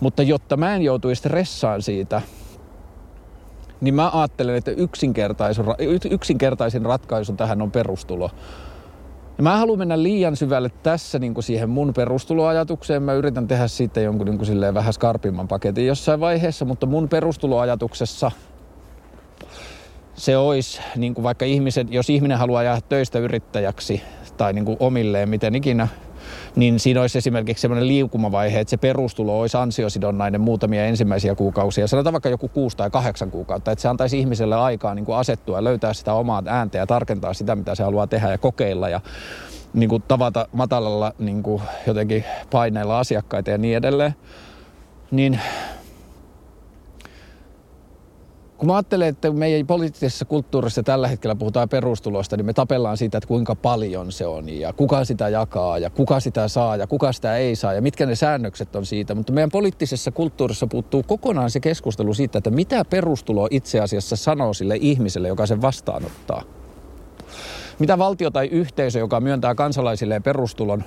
Mutta 0.00 0.22
jotta 0.22 0.56
mä 0.56 0.74
en 0.74 0.82
joutuisi 0.82 1.18
stressaan 1.18 1.82
siitä, 1.82 2.22
niin 3.84 3.94
mä 3.94 4.10
ajattelen, 4.14 4.56
että 4.56 4.70
yksinkertaisin 6.10 6.84
ratkaisu 6.84 7.32
tähän 7.32 7.62
on 7.62 7.70
perustulo. 7.70 8.30
Ja 9.38 9.42
mä 9.42 9.56
haluan 9.56 9.78
mennä 9.78 10.02
liian 10.02 10.36
syvälle 10.36 10.70
tässä 10.82 11.18
niin 11.18 11.34
kuin 11.34 11.44
siihen 11.44 11.70
mun 11.70 11.94
perustuloajatukseen. 11.94 13.02
Mä 13.02 13.12
yritän 13.12 13.48
tehdä 13.48 13.68
siitä 13.68 14.00
jonkun 14.00 14.26
niin 14.26 14.38
kuin 14.38 14.46
silleen 14.46 14.74
vähän 14.74 14.92
skarpimman 14.92 15.48
paketin 15.48 15.86
jossain 15.86 16.20
vaiheessa, 16.20 16.64
mutta 16.64 16.86
mun 16.86 17.08
perustuloajatuksessa 17.08 18.30
se 20.14 20.36
olisi, 20.36 20.80
niin 20.96 21.14
kuin 21.14 21.22
vaikka 21.22 21.44
ihmiset, 21.44 21.92
jos 21.92 22.10
ihminen 22.10 22.38
haluaa 22.38 22.62
jäädä 22.62 22.80
töistä 22.88 23.18
yrittäjäksi 23.18 24.02
tai 24.36 24.52
niin 24.52 24.64
kuin 24.64 24.76
omilleen, 24.80 25.28
miten 25.28 25.54
ikinä 25.54 25.88
niin 26.56 26.80
siinä 26.80 27.00
olisi 27.00 27.18
esimerkiksi 27.18 27.62
semmoinen 27.62 27.88
liukumavaihe, 27.88 28.60
että 28.60 28.70
se 28.70 28.76
perustulo 28.76 29.40
olisi 29.40 29.56
ansiosidonnainen 29.56 30.40
muutamia 30.40 30.86
ensimmäisiä 30.86 31.34
kuukausia, 31.34 31.86
sanotaan 31.86 32.12
vaikka 32.12 32.28
joku 32.28 32.48
kuusi 32.48 32.76
tai 32.76 32.90
kahdeksan 32.90 33.30
kuukautta, 33.30 33.72
että 33.72 33.82
se 33.82 33.88
antaisi 33.88 34.18
ihmiselle 34.18 34.56
aikaa 34.56 34.94
niin 34.94 35.04
kuin 35.04 35.16
asettua 35.16 35.58
ja 35.58 35.64
löytää 35.64 35.92
sitä 35.92 36.14
omaa 36.14 36.42
ääntä 36.46 36.78
ja 36.78 36.86
tarkentaa 36.86 37.34
sitä, 37.34 37.56
mitä 37.56 37.74
se 37.74 37.82
haluaa 37.82 38.06
tehdä 38.06 38.30
ja 38.30 38.38
kokeilla 38.38 38.88
ja 38.88 39.00
niin 39.74 39.88
kuin 39.88 40.02
tavata 40.08 40.48
matalalla 40.52 41.12
niin 41.18 41.42
kuin 41.42 41.62
jotenkin 41.86 42.24
paineilla 42.50 42.98
asiakkaita 42.98 43.50
ja 43.50 43.58
niin 43.58 43.76
edelleen. 43.76 44.14
Niin 45.10 45.40
kun 48.64 48.70
mä 48.70 48.76
ajattelen, 48.76 49.08
että 49.08 49.30
meidän 49.30 49.66
poliittisessa 49.66 50.24
kulttuurissa 50.24 50.82
tällä 50.82 51.08
hetkellä 51.08 51.34
puhutaan 51.34 51.68
perustulosta, 51.68 52.36
niin 52.36 52.46
me 52.46 52.52
tapellaan 52.52 52.96
siitä, 52.96 53.18
että 53.18 53.28
kuinka 53.28 53.54
paljon 53.54 54.12
se 54.12 54.26
on 54.26 54.48
ja 54.48 54.72
kuka 54.72 55.04
sitä 55.04 55.28
jakaa 55.28 55.78
ja 55.78 55.90
kuka 55.90 56.20
sitä 56.20 56.48
saa 56.48 56.76
ja 56.76 56.86
kuka 56.86 57.12
sitä 57.12 57.36
ei 57.36 57.56
saa 57.56 57.74
ja 57.74 57.82
mitkä 57.82 58.06
ne 58.06 58.14
säännökset 58.14 58.76
on 58.76 58.86
siitä. 58.86 59.14
Mutta 59.14 59.32
meidän 59.32 59.50
poliittisessa 59.50 60.10
kulttuurissa 60.10 60.66
puuttuu 60.66 61.02
kokonaan 61.02 61.50
se 61.50 61.60
keskustelu 61.60 62.14
siitä, 62.14 62.38
että 62.38 62.50
mitä 62.50 62.84
perustulo 62.84 63.48
itse 63.50 63.80
asiassa 63.80 64.16
sanoo 64.16 64.54
sille 64.54 64.76
ihmiselle, 64.80 65.28
joka 65.28 65.46
sen 65.46 65.62
vastaanottaa. 65.62 66.42
Mitä 67.78 67.98
valtio 67.98 68.30
tai 68.30 68.46
yhteisö, 68.46 68.98
joka 68.98 69.20
myöntää 69.20 69.54
kansalaisille 69.54 70.20
perustulon, 70.20 70.84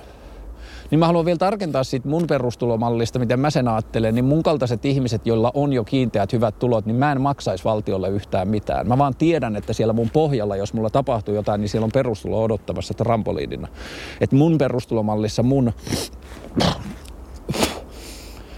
niin 0.90 0.98
mä 0.98 1.06
haluan 1.06 1.24
vielä 1.24 1.38
tarkentaa 1.38 1.84
siitä 1.84 2.08
mun 2.08 2.26
perustulomallista, 2.26 3.18
miten 3.18 3.40
mä 3.40 3.50
sen 3.50 3.68
ajattelen, 3.68 4.14
niin 4.14 4.24
mun 4.24 4.42
kaltaiset 4.42 4.84
ihmiset, 4.84 5.26
joilla 5.26 5.50
on 5.54 5.72
jo 5.72 5.84
kiinteät 5.84 6.32
hyvät 6.32 6.58
tulot, 6.58 6.86
niin 6.86 6.96
mä 6.96 7.12
en 7.12 7.20
maksaisi 7.20 7.64
valtiolle 7.64 8.08
yhtään 8.08 8.48
mitään. 8.48 8.88
Mä 8.88 8.98
vaan 8.98 9.14
tiedän, 9.16 9.56
että 9.56 9.72
siellä 9.72 9.92
mun 9.92 10.10
pohjalla, 10.10 10.56
jos 10.56 10.74
mulla 10.74 10.90
tapahtuu 10.90 11.34
jotain, 11.34 11.60
niin 11.60 11.68
siellä 11.68 11.84
on 11.84 11.90
perustulo 11.94 12.42
odottamassa 12.42 12.94
trampoliinina. 12.94 13.68
Että 14.20 14.36
mun 14.36 14.58
perustulomallissa 14.58 15.42
mun 15.42 15.72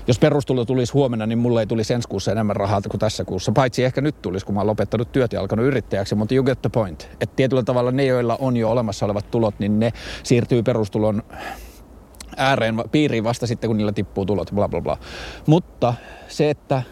jos 0.07 0.19
perustulo 0.19 0.65
tulisi 0.65 0.93
huomenna, 0.93 1.27
niin 1.27 1.39
mulle 1.39 1.61
ei 1.61 1.67
tulisi 1.67 1.95
ensi 1.95 2.09
kuussa 2.09 2.33
enemmän 2.33 2.57
rahaa 2.57 2.81
kuin 2.91 3.01
tässä 3.01 3.25
kuussa. 3.25 3.53
Paitsi 3.53 3.85
ehkä 3.85 4.01
nyt 4.01 4.23
tulisi, 4.23 4.47
kun 4.47 4.55
mä 4.55 4.61
oon 4.61 4.67
lopettanut 4.67 5.13
työt 5.13 5.33
ja 5.33 5.41
alkanut 5.41 5.67
yrittäjäksi, 5.67 6.15
mutta 6.15 6.35
you 6.35 6.45
get 6.45 6.63
the 6.63 6.69
point. 6.69 7.09
Että 7.21 7.37
tietyllä 7.37 7.63
tavalla 7.63 7.91
ne, 7.91 8.05
joilla 8.05 8.37
on 8.41 8.57
jo 8.57 8.71
olemassa 8.71 9.07
olevat 9.07 9.31
tulot, 9.31 9.55
niin 9.59 9.81
ne 9.81 9.93
siirtyy 10.23 10.63
perustulon 10.63 11.23
ääreen, 12.37 12.83
piiriin 12.93 13.25
vasta 13.25 13.47
sitten, 13.47 13.69
kun 13.69 13.77
niillä 13.77 13.93
tippuu 13.93 14.27
tulot, 14.27 14.51
bla 14.55 14.69
bla 14.69 14.81
bla. 14.81 14.99
Mutta 15.47 15.95
se, 16.29 16.51
että 16.51 16.83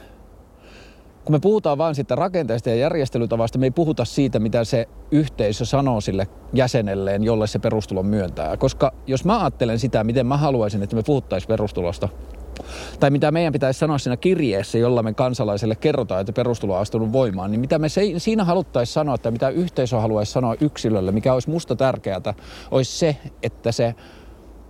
kun 1.24 1.34
me 1.34 1.40
puhutaan 1.40 1.78
vain 1.78 1.94
siitä 1.94 2.14
rakenteesta 2.14 2.70
ja 2.70 2.76
järjestelytavasta, 2.76 3.58
me 3.58 3.66
ei 3.66 3.70
puhuta 3.70 4.04
siitä, 4.04 4.38
mitä 4.38 4.64
se 4.64 4.88
yhteisö 5.10 5.64
sanoo 5.64 6.00
sille 6.00 6.26
jäsenelleen, 6.52 7.24
jolle 7.24 7.46
se 7.46 7.58
perustulo 7.58 8.02
myöntää. 8.02 8.56
Koska 8.56 8.92
jos 9.06 9.24
mä 9.24 9.40
ajattelen 9.40 9.78
sitä, 9.78 10.04
miten 10.04 10.26
mä 10.26 10.36
haluaisin, 10.36 10.82
että 10.82 10.96
me 10.96 11.02
puhuttaisiin 11.02 11.48
perustulosta, 11.48 12.08
tai 13.00 13.10
mitä 13.10 13.30
meidän 13.30 13.52
pitäisi 13.52 13.78
sanoa 13.78 13.98
siinä 13.98 14.16
kirjeessä, 14.16 14.78
jolla 14.78 15.02
me 15.02 15.14
kansalaiselle 15.14 15.74
kerrotaan, 15.74 16.20
että 16.20 16.32
perustulo 16.32 16.74
on 16.74 16.80
astunut 16.80 17.12
voimaan, 17.12 17.50
niin 17.50 17.60
mitä 17.60 17.78
me 17.78 17.88
siinä 18.16 18.44
haluttaisiin 18.44 18.94
sanoa, 18.94 19.18
tai 19.18 19.32
mitä 19.32 19.48
yhteisö 19.48 20.00
haluaisi 20.00 20.32
sanoa 20.32 20.54
yksilölle, 20.60 21.12
mikä 21.12 21.34
olisi 21.34 21.50
musta 21.50 21.76
tärkeää, 21.76 22.34
olisi 22.70 22.98
se, 22.98 23.16
että 23.42 23.72
se 23.72 23.94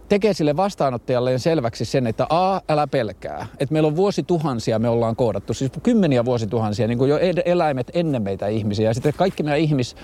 tekee 0.09 0.35
sille 0.35 0.57
vastaanottajalleen 0.57 1.41
selväksi 1.41 1.85
sen, 1.85 2.07
että 2.07 2.27
A, 2.31 2.61
älä 2.69 2.87
pelkää. 2.87 3.47
Että 3.59 3.73
meillä 3.73 3.87
on 3.87 3.97
vuosituhansia, 3.97 4.79
me 4.79 4.89
ollaan 4.89 5.17
koodattu, 5.17 5.55
siis 5.55 5.73
kymmeniä 5.83 6.25
vuosituhansia, 6.25 6.87
niin 6.87 6.99
kuin 6.99 7.11
jo 7.11 7.19
eläimet 7.45 7.91
ennen 7.95 8.23
meitä 8.23 8.47
ihmisiä. 8.47 8.91
Ja 8.91 8.95
sitten 8.95 9.13
kaikki 9.17 9.43
meidän 9.43 9.61
ihmis, 9.61 9.97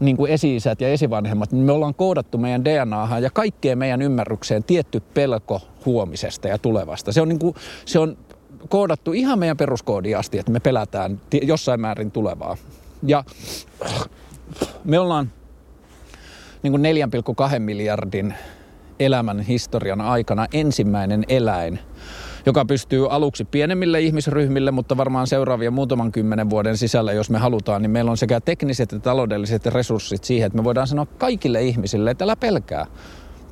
niin 0.00 0.16
kuin 0.16 0.32
esi-isät 0.32 0.80
ja 0.80 0.88
esivanhemmat, 0.88 1.52
niin 1.52 1.64
me 1.64 1.72
ollaan 1.72 1.94
koodattu 1.94 2.38
meidän 2.38 2.64
DNAhan 2.64 3.22
ja 3.22 3.30
kaikkeen 3.30 3.78
meidän 3.78 4.02
ymmärrykseen 4.02 4.64
tietty 4.64 5.02
pelko 5.14 5.60
huomisesta 5.86 6.48
ja 6.48 6.58
tulevasta. 6.58 7.12
Se 7.12 7.20
on, 7.20 7.28
niin 7.28 7.38
kuin, 7.38 7.54
se 7.84 7.98
on 7.98 8.16
koodattu 8.68 9.12
ihan 9.12 9.38
meidän 9.38 9.56
peruskoodiin 9.56 10.18
asti, 10.18 10.38
että 10.38 10.52
me 10.52 10.60
pelätään 10.60 11.20
jossain 11.42 11.80
määrin 11.80 12.10
tulevaa. 12.10 12.56
Ja 13.06 13.24
me 14.84 14.98
ollaan 14.98 15.32
niin 16.62 16.72
kuin 16.72 16.82
4,2 17.52 17.58
miljardin 17.58 18.34
elämän 19.04 19.40
historian 19.40 20.00
aikana 20.00 20.46
ensimmäinen 20.52 21.24
eläin, 21.28 21.78
joka 22.46 22.64
pystyy 22.64 23.10
aluksi 23.10 23.44
pienemmille 23.44 24.00
ihmisryhmille, 24.00 24.70
mutta 24.70 24.96
varmaan 24.96 25.26
seuraavien 25.26 25.72
muutaman 25.72 26.12
kymmenen 26.12 26.50
vuoden 26.50 26.76
sisällä, 26.76 27.12
jos 27.12 27.30
me 27.30 27.38
halutaan, 27.38 27.82
niin 27.82 27.90
meillä 27.90 28.10
on 28.10 28.16
sekä 28.16 28.40
tekniset 28.40 28.92
että 28.92 29.04
taloudelliset 29.04 29.66
resurssit 29.66 30.24
siihen, 30.24 30.46
että 30.46 30.58
me 30.58 30.64
voidaan 30.64 30.86
sanoa 30.86 31.06
kaikille 31.06 31.62
ihmisille, 31.62 32.10
että 32.10 32.24
älä 32.24 32.36
pelkää. 32.36 32.86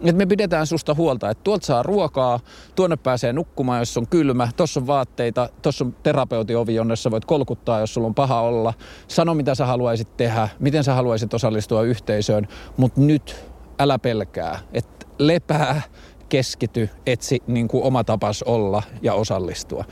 Että 0.00 0.12
me 0.12 0.26
pidetään 0.26 0.66
susta 0.66 0.94
huolta, 0.94 1.30
että 1.30 1.44
tuolta 1.44 1.66
saa 1.66 1.82
ruokaa, 1.82 2.40
tuonne 2.74 2.96
pääsee 2.96 3.32
nukkumaan, 3.32 3.78
jos 3.78 3.96
on 3.96 4.06
kylmä, 4.06 4.48
tuossa 4.56 4.80
on 4.80 4.86
vaatteita, 4.86 5.48
tuossa 5.62 5.84
on 5.84 5.96
terapeutiovi, 6.02 6.74
jonne 6.74 6.96
sä 6.96 7.10
voit 7.10 7.24
kolkuttaa, 7.24 7.80
jos 7.80 7.94
sulla 7.94 8.06
on 8.06 8.14
paha 8.14 8.40
olla. 8.40 8.74
Sano, 9.08 9.34
mitä 9.34 9.54
sä 9.54 9.66
haluaisit 9.66 10.16
tehdä, 10.16 10.48
miten 10.58 10.84
sä 10.84 10.94
haluaisit 10.94 11.34
osallistua 11.34 11.82
yhteisöön, 11.82 12.48
mutta 12.76 13.00
nyt 13.00 13.49
älä 13.80 13.98
pelkää. 13.98 14.58
Että 14.72 15.06
lepää, 15.18 15.82
keskity, 16.28 16.88
etsi 17.06 17.42
niin 17.46 17.68
kuin 17.68 17.84
oma 17.84 18.04
tapas 18.04 18.42
olla 18.42 18.82
ja 19.02 19.14
osallistua. 19.14 19.84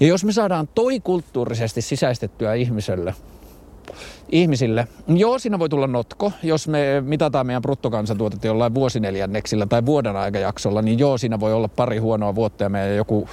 Ja 0.00 0.06
jos 0.06 0.24
me 0.24 0.32
saadaan 0.32 0.68
toi 0.74 1.00
kulttuurisesti 1.00 1.82
sisäistettyä 1.82 2.54
ihmiselle, 2.54 3.14
ihmisille, 4.28 4.88
niin 5.06 5.18
joo, 5.18 5.38
siinä 5.38 5.58
voi 5.58 5.68
tulla 5.68 5.86
notko. 5.86 6.32
Jos 6.42 6.68
me 6.68 7.02
mitataan 7.06 7.46
meidän 7.46 7.62
bruttokansantuotetta 7.62 8.46
jollain 8.46 8.74
vuosineljänneksillä 8.74 9.66
tai 9.66 9.86
vuoden 9.86 10.16
aikajaksolla, 10.16 10.82
niin 10.82 10.98
joo, 10.98 11.18
siinä 11.18 11.40
voi 11.40 11.52
olla 11.52 11.68
pari 11.68 11.98
huonoa 11.98 12.34
vuotta 12.34 12.64
ja 12.64 12.68
meidän 12.68 12.96
joku 12.96 13.28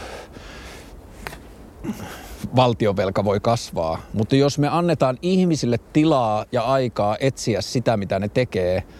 valtiovelka 2.56 3.23
voi 3.23 3.39
kasvaa. 3.39 4.02
Mutta 4.13 4.36
jos 4.36 4.60
me 4.60 4.67
annetaan 4.67 5.17
ihmisille 5.21 5.80
tilaa 5.93 6.45
ja 6.52 6.62
aikaa 6.62 7.17
etsiä 7.19 7.62
sitä, 7.62 7.97
mitä 7.97 8.19
ne 8.19 8.28
tekee– 8.28 8.84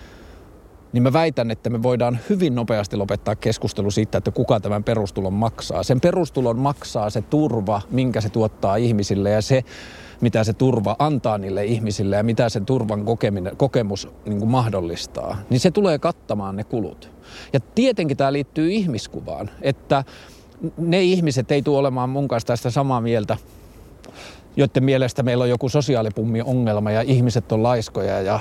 niin 0.94 1.04
mä 1.04 1.14
väitän, 1.14 1.52
että 1.52 1.70
me 1.70 1.84
voidaan 1.84 2.20
hyvin 2.30 2.56
nopeasti 2.56 2.98
lopettaa 2.98 3.36
keskustelu 3.36 3.92
siitä, 3.92 4.18
että 4.18 4.32
kuka 4.32 4.60
tämän 4.60 4.84
perustulon 4.84 5.34
maksaa. 5.34 5.84
Sen 5.84 6.02
perustulon 6.02 6.60
maksaa 6.60 7.10
se 7.10 7.22
turva, 7.22 7.82
minkä 7.92 8.22
se 8.22 8.30
tuottaa 8.30 8.76
ihmisille 8.76 9.30
ja 9.30 9.42
se, 9.42 9.64
mitä 10.22 10.44
se 10.44 10.54
turva 10.54 10.96
antaa 11.00 11.38
niille 11.38 11.66
ihmisille 11.66 12.16
ja 12.16 12.24
mitä 12.24 12.50
sen 12.50 12.66
turvan 12.66 13.06
kokeminen, 13.06 13.58
kokemus 13.58 14.08
niin 14.26 14.40
kuin 14.40 14.52
mahdollistaa, 14.52 15.38
niin 15.50 15.60
se 15.60 15.72
tulee 15.72 16.00
kattamaan 16.00 16.56
ne 16.56 16.64
kulut. 16.64 17.12
Ja 17.54 17.60
tietenkin 17.60 18.18
tämä 18.18 18.34
liittyy 18.34 18.72
ihmiskuvaan, 18.72 19.50
että 19.62 20.04
ne 20.78 21.02
ihmiset 21.02 21.52
ei 21.52 21.62
tule 21.62 21.78
olemaan 21.78 22.10
mun 22.10 22.28
kanssa 22.28 22.48
tästä 22.48 22.70
samaa 22.70 23.02
mieltä, 23.02 23.38
joiden 24.56 24.84
mielestä 24.84 25.24
meillä 25.24 25.42
on 25.42 25.50
joku 25.50 25.70
sosiaalipummi 25.70 26.42
ongelma 26.42 26.92
ja 26.92 27.02
ihmiset 27.02 27.52
on 27.52 27.64
laiskoja 27.64 28.22
ja 28.22 28.40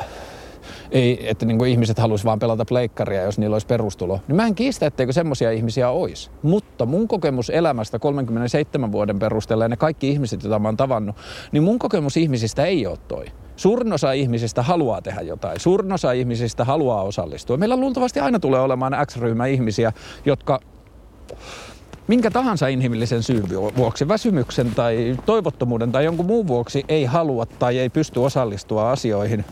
ei, 0.90 1.28
että 1.30 1.46
niin 1.46 1.58
kuin 1.58 1.70
ihmiset 1.70 1.98
haluaisivat 1.98 2.26
vaan 2.26 2.38
pelata 2.38 2.64
pleikkaria, 2.64 3.22
jos 3.22 3.38
niillä 3.38 3.54
olisi 3.54 3.66
perustulo. 3.66 4.20
Niin 4.28 4.36
mä 4.36 4.46
en 4.46 4.54
kiistä, 4.54 4.86
etteikö 4.86 5.12
semmoisia 5.12 5.50
ihmisiä 5.50 5.90
olisi. 5.90 6.30
Mutta 6.42 6.86
mun 6.86 7.08
kokemus 7.08 7.50
elämästä 7.50 7.98
37 7.98 8.92
vuoden 8.92 9.18
perusteella 9.18 9.64
ja 9.64 9.68
ne 9.68 9.76
kaikki 9.76 10.08
ihmiset, 10.08 10.42
joita 10.42 10.58
mä 10.58 10.68
oon 10.68 10.76
tavannut, 10.76 11.16
niin 11.52 11.62
mun 11.62 11.78
kokemus 11.78 12.16
ihmisistä 12.16 12.64
ei 12.64 12.86
ole 12.86 12.98
toi. 13.08 13.24
Suurin 13.56 13.92
osa 13.92 14.12
ihmisistä 14.12 14.62
haluaa 14.62 15.02
tehdä 15.02 15.20
jotain. 15.20 15.60
Suurin 15.60 15.92
osa 15.92 16.12
ihmisistä 16.12 16.64
haluaa 16.64 17.02
osallistua. 17.02 17.56
Meillä 17.56 17.76
luultavasti 17.76 18.20
aina 18.20 18.38
tulee 18.38 18.60
olemaan 18.60 18.96
X-ryhmä 19.06 19.46
ihmisiä, 19.46 19.92
jotka 20.24 20.60
minkä 22.08 22.30
tahansa 22.30 22.68
inhimillisen 22.68 23.22
syyn 23.22 23.48
vuoksi, 23.76 24.08
väsymyksen 24.08 24.74
tai 24.74 25.16
toivottomuuden 25.26 25.92
tai 25.92 26.04
jonkun 26.04 26.26
muun 26.26 26.46
vuoksi 26.46 26.84
ei 26.88 27.04
halua 27.04 27.46
tai 27.46 27.78
ei 27.78 27.88
pysty 27.88 28.20
osallistua 28.20 28.90
asioihin, 28.90 29.44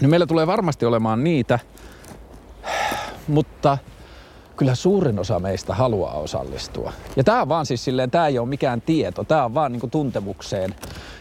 niin 0.00 0.10
meillä 0.10 0.26
tulee 0.26 0.46
varmasti 0.46 0.86
olemaan 0.86 1.24
niitä, 1.24 1.58
mutta 3.28 3.78
kyllä 4.56 4.74
suurin 4.74 5.18
osa 5.18 5.38
meistä 5.38 5.74
haluaa 5.74 6.14
osallistua. 6.14 6.92
Ja 7.16 7.24
tämä 7.24 7.42
on 7.42 7.48
vaan 7.48 7.66
siis 7.66 7.84
silleen, 7.84 8.10
tämä 8.10 8.26
ei 8.26 8.38
ole 8.38 8.48
mikään 8.48 8.80
tieto, 8.80 9.24
tämä 9.24 9.44
on 9.44 9.54
vaan 9.54 9.72
niinku 9.72 9.86
tuntemukseen 9.86 10.74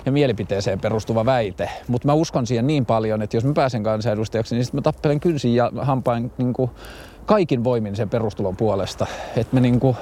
ja 0.05 0.12
mielipiteeseen 0.12 0.79
perustuva 0.79 1.25
väite. 1.25 1.69
Mutta 1.88 2.07
mä 2.07 2.13
uskon 2.13 2.47
siihen 2.47 2.67
niin 2.67 2.86
paljon, 2.86 3.21
että 3.21 3.38
jos 3.38 3.45
mä 3.45 3.53
pääsen 3.53 3.83
kansanedustajaksi, 3.83 4.55
niin 4.55 4.65
sitten 4.65 4.77
mä 4.77 4.81
tappelen 4.81 5.19
kynsin 5.19 5.55
ja 5.55 5.71
hampain 5.81 6.31
niinku 6.38 6.71
kaikin 7.25 7.63
voimin 7.63 7.95
sen 7.95 8.09
perustulon 8.09 8.57
puolesta. 8.57 9.07
Että 9.38 9.55
me 9.55 9.62
niinku, 9.62 9.95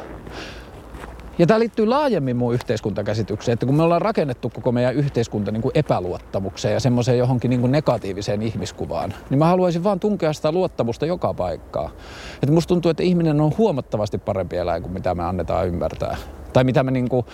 ja 1.41 1.47
tämä 1.47 1.59
liittyy 1.59 1.85
laajemmin 1.85 2.37
mun 2.37 2.53
yhteiskuntakäsitykseen, 2.53 3.53
että 3.53 3.65
kun 3.65 3.75
me 3.75 3.83
ollaan 3.83 4.01
rakennettu 4.01 4.49
koko 4.49 4.71
meidän 4.71 4.95
yhteiskunta 4.95 5.51
niin 5.51 5.61
kuin 5.61 5.71
epäluottamukseen 5.75 6.73
ja 6.73 6.79
semmoiseen 6.79 7.17
johonkin 7.17 7.49
niin 7.49 7.61
kuin 7.61 7.71
negatiiviseen 7.71 8.41
ihmiskuvaan, 8.41 9.13
niin 9.29 9.39
mä 9.39 9.45
haluaisin 9.45 9.83
vaan 9.83 9.99
tunkea 9.99 10.33
sitä 10.33 10.51
luottamusta 10.51 11.05
joka 11.05 11.33
paikkaa. 11.33 11.89
Että 12.33 12.51
musta 12.51 12.67
tuntuu, 12.67 12.91
että 12.91 13.03
ihminen 13.03 13.41
on 13.41 13.51
huomattavasti 13.57 14.17
parempi 14.17 14.57
eläin 14.57 14.81
kuin 14.81 14.93
mitä 14.93 15.15
me 15.15 15.23
annetaan 15.23 15.67
ymmärtää. 15.67 16.17
Tai 16.53 16.63
mitä 16.63 16.83
me 16.83 16.91
niin 16.91 17.09
kuin, 17.09 17.25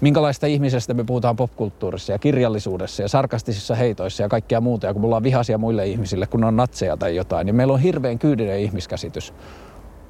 minkälaista 0.00 0.46
ihmisestä 0.46 0.94
me 0.94 1.04
puhutaan 1.04 1.36
popkulttuurissa 1.36 2.12
ja 2.12 2.18
kirjallisuudessa 2.18 3.02
ja 3.02 3.08
sarkastisissa 3.08 3.74
heitoissa 3.74 4.22
ja 4.22 4.28
kaikkia 4.28 4.60
muuta. 4.60 4.86
Ja 4.86 4.92
kun 4.92 5.02
me 5.02 5.06
ollaan 5.06 5.22
vihaisia 5.22 5.58
muille 5.58 5.86
ihmisille, 5.86 6.26
kun 6.26 6.44
on 6.44 6.56
natseja 6.56 6.96
tai 6.96 7.16
jotain, 7.16 7.46
niin 7.46 7.56
meillä 7.56 7.72
on 7.72 7.80
hirveän 7.80 8.18
kyydinen 8.18 8.60
ihmiskäsitys. 8.60 9.34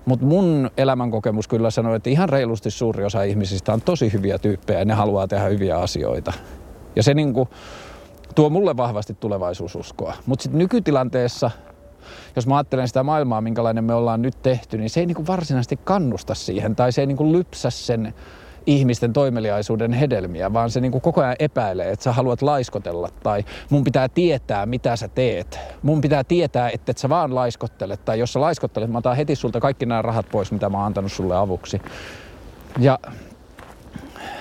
Mutta 0.07 0.27
mun 0.27 0.71
elämänkokemus 0.77 1.49
kyllä 1.49 1.71
sanoo, 1.71 1.95
että 1.95 2.11
ihan 2.11 2.29
reilusti 2.29 2.71
suuri 2.71 3.05
osa 3.05 3.23
ihmisistä 3.23 3.73
on 3.73 3.81
tosi 3.81 4.13
hyviä 4.13 4.39
tyyppejä 4.39 4.79
ja 4.79 4.85
ne 4.85 4.95
haluaa 4.95 5.29
tehdä 5.29 5.45
hyviä 5.45 5.79
asioita. 5.79 6.33
Ja 6.97 7.03
se 7.03 7.15
niinku 7.15 7.49
tuo 8.35 8.51
mulle 8.51 8.77
vahvasti 8.77 9.17
tulevaisuususkoa. 9.21 10.15
Mutta 10.27 10.43
sitten 10.43 10.59
nykytilanteessa, 10.59 11.51
jos 12.37 12.47
mä 12.47 12.57
ajattelen 12.57 12.89
sitä 12.89 13.03
maailmaa, 13.03 13.41
minkälainen 13.41 13.85
me 13.85 13.95
ollaan 13.95 14.23
nyt 14.23 14.43
tehty, 14.43 14.79
niin 14.79 14.91
se 14.91 15.01
ei 15.01 15.07
niinku 15.07 15.27
varsinaisesti 15.27 15.79
kannusta 15.85 16.35
siihen 16.35 16.77
tai 16.77 16.93
se 16.93 17.03
ei 17.03 17.07
niinku 17.07 17.33
lypsä 17.33 17.71
sen 17.71 18.15
ihmisten 18.67 19.13
toimeliaisuuden 19.13 19.93
hedelmiä, 19.93 20.53
vaan 20.53 20.71
se 20.71 20.81
niin 20.81 20.93
kuin 20.93 21.03
koko 21.03 21.21
ajan 21.21 21.37
epäilee, 21.39 21.91
että 21.91 22.03
sä 22.03 22.13
haluat 22.13 22.43
laiskotella 22.43 23.09
tai 23.23 23.45
mun 23.71 23.85
pitää 23.85 24.09
tietää, 24.09 24.67
mitä 24.67 24.97
sä 24.97 25.09
teet. 25.09 25.59
Mun 25.83 26.01
pitää 26.01 26.25
tietää, 26.25 26.71
että 26.71 26.91
et 26.91 26.99
sä 26.99 27.09
vaan 27.09 27.35
laiskottele 27.35 27.97
tai 27.97 28.19
jos 28.19 28.33
sä 28.33 28.41
laiskottelet, 28.41 28.91
mä 28.91 28.99
otan 28.99 29.17
heti 29.17 29.37
sulta 29.37 29.61
kaikki 29.61 29.87
nämä 29.87 30.03
rahat 30.03 30.27
pois, 30.31 30.53
mitä 30.53 30.69
mä 30.69 30.79
oon 30.79 30.87
antanut 30.87 31.13
sulle 31.13 31.37
avuksi. 31.37 31.83
Ja 32.79 32.99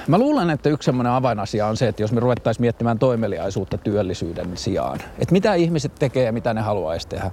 Mä 0.07 0.17
luulen, 0.17 0.49
että 0.49 0.69
yksi 0.69 0.85
semmoinen 0.85 1.13
avainasia 1.13 1.67
on 1.67 1.77
se, 1.77 1.87
että 1.87 2.03
jos 2.03 2.11
me 2.11 2.19
ruvettaisiin 2.19 2.61
miettimään 2.61 2.99
toimeliaisuutta 2.99 3.77
työllisyyden 3.77 4.57
sijaan, 4.57 4.99
että 5.19 5.31
mitä 5.31 5.53
ihmiset 5.53 5.95
tekee 5.95 6.23
ja 6.23 6.31
mitä 6.31 6.53
ne 6.53 6.61
haluaisi 6.61 7.07
tehdä. 7.07 7.31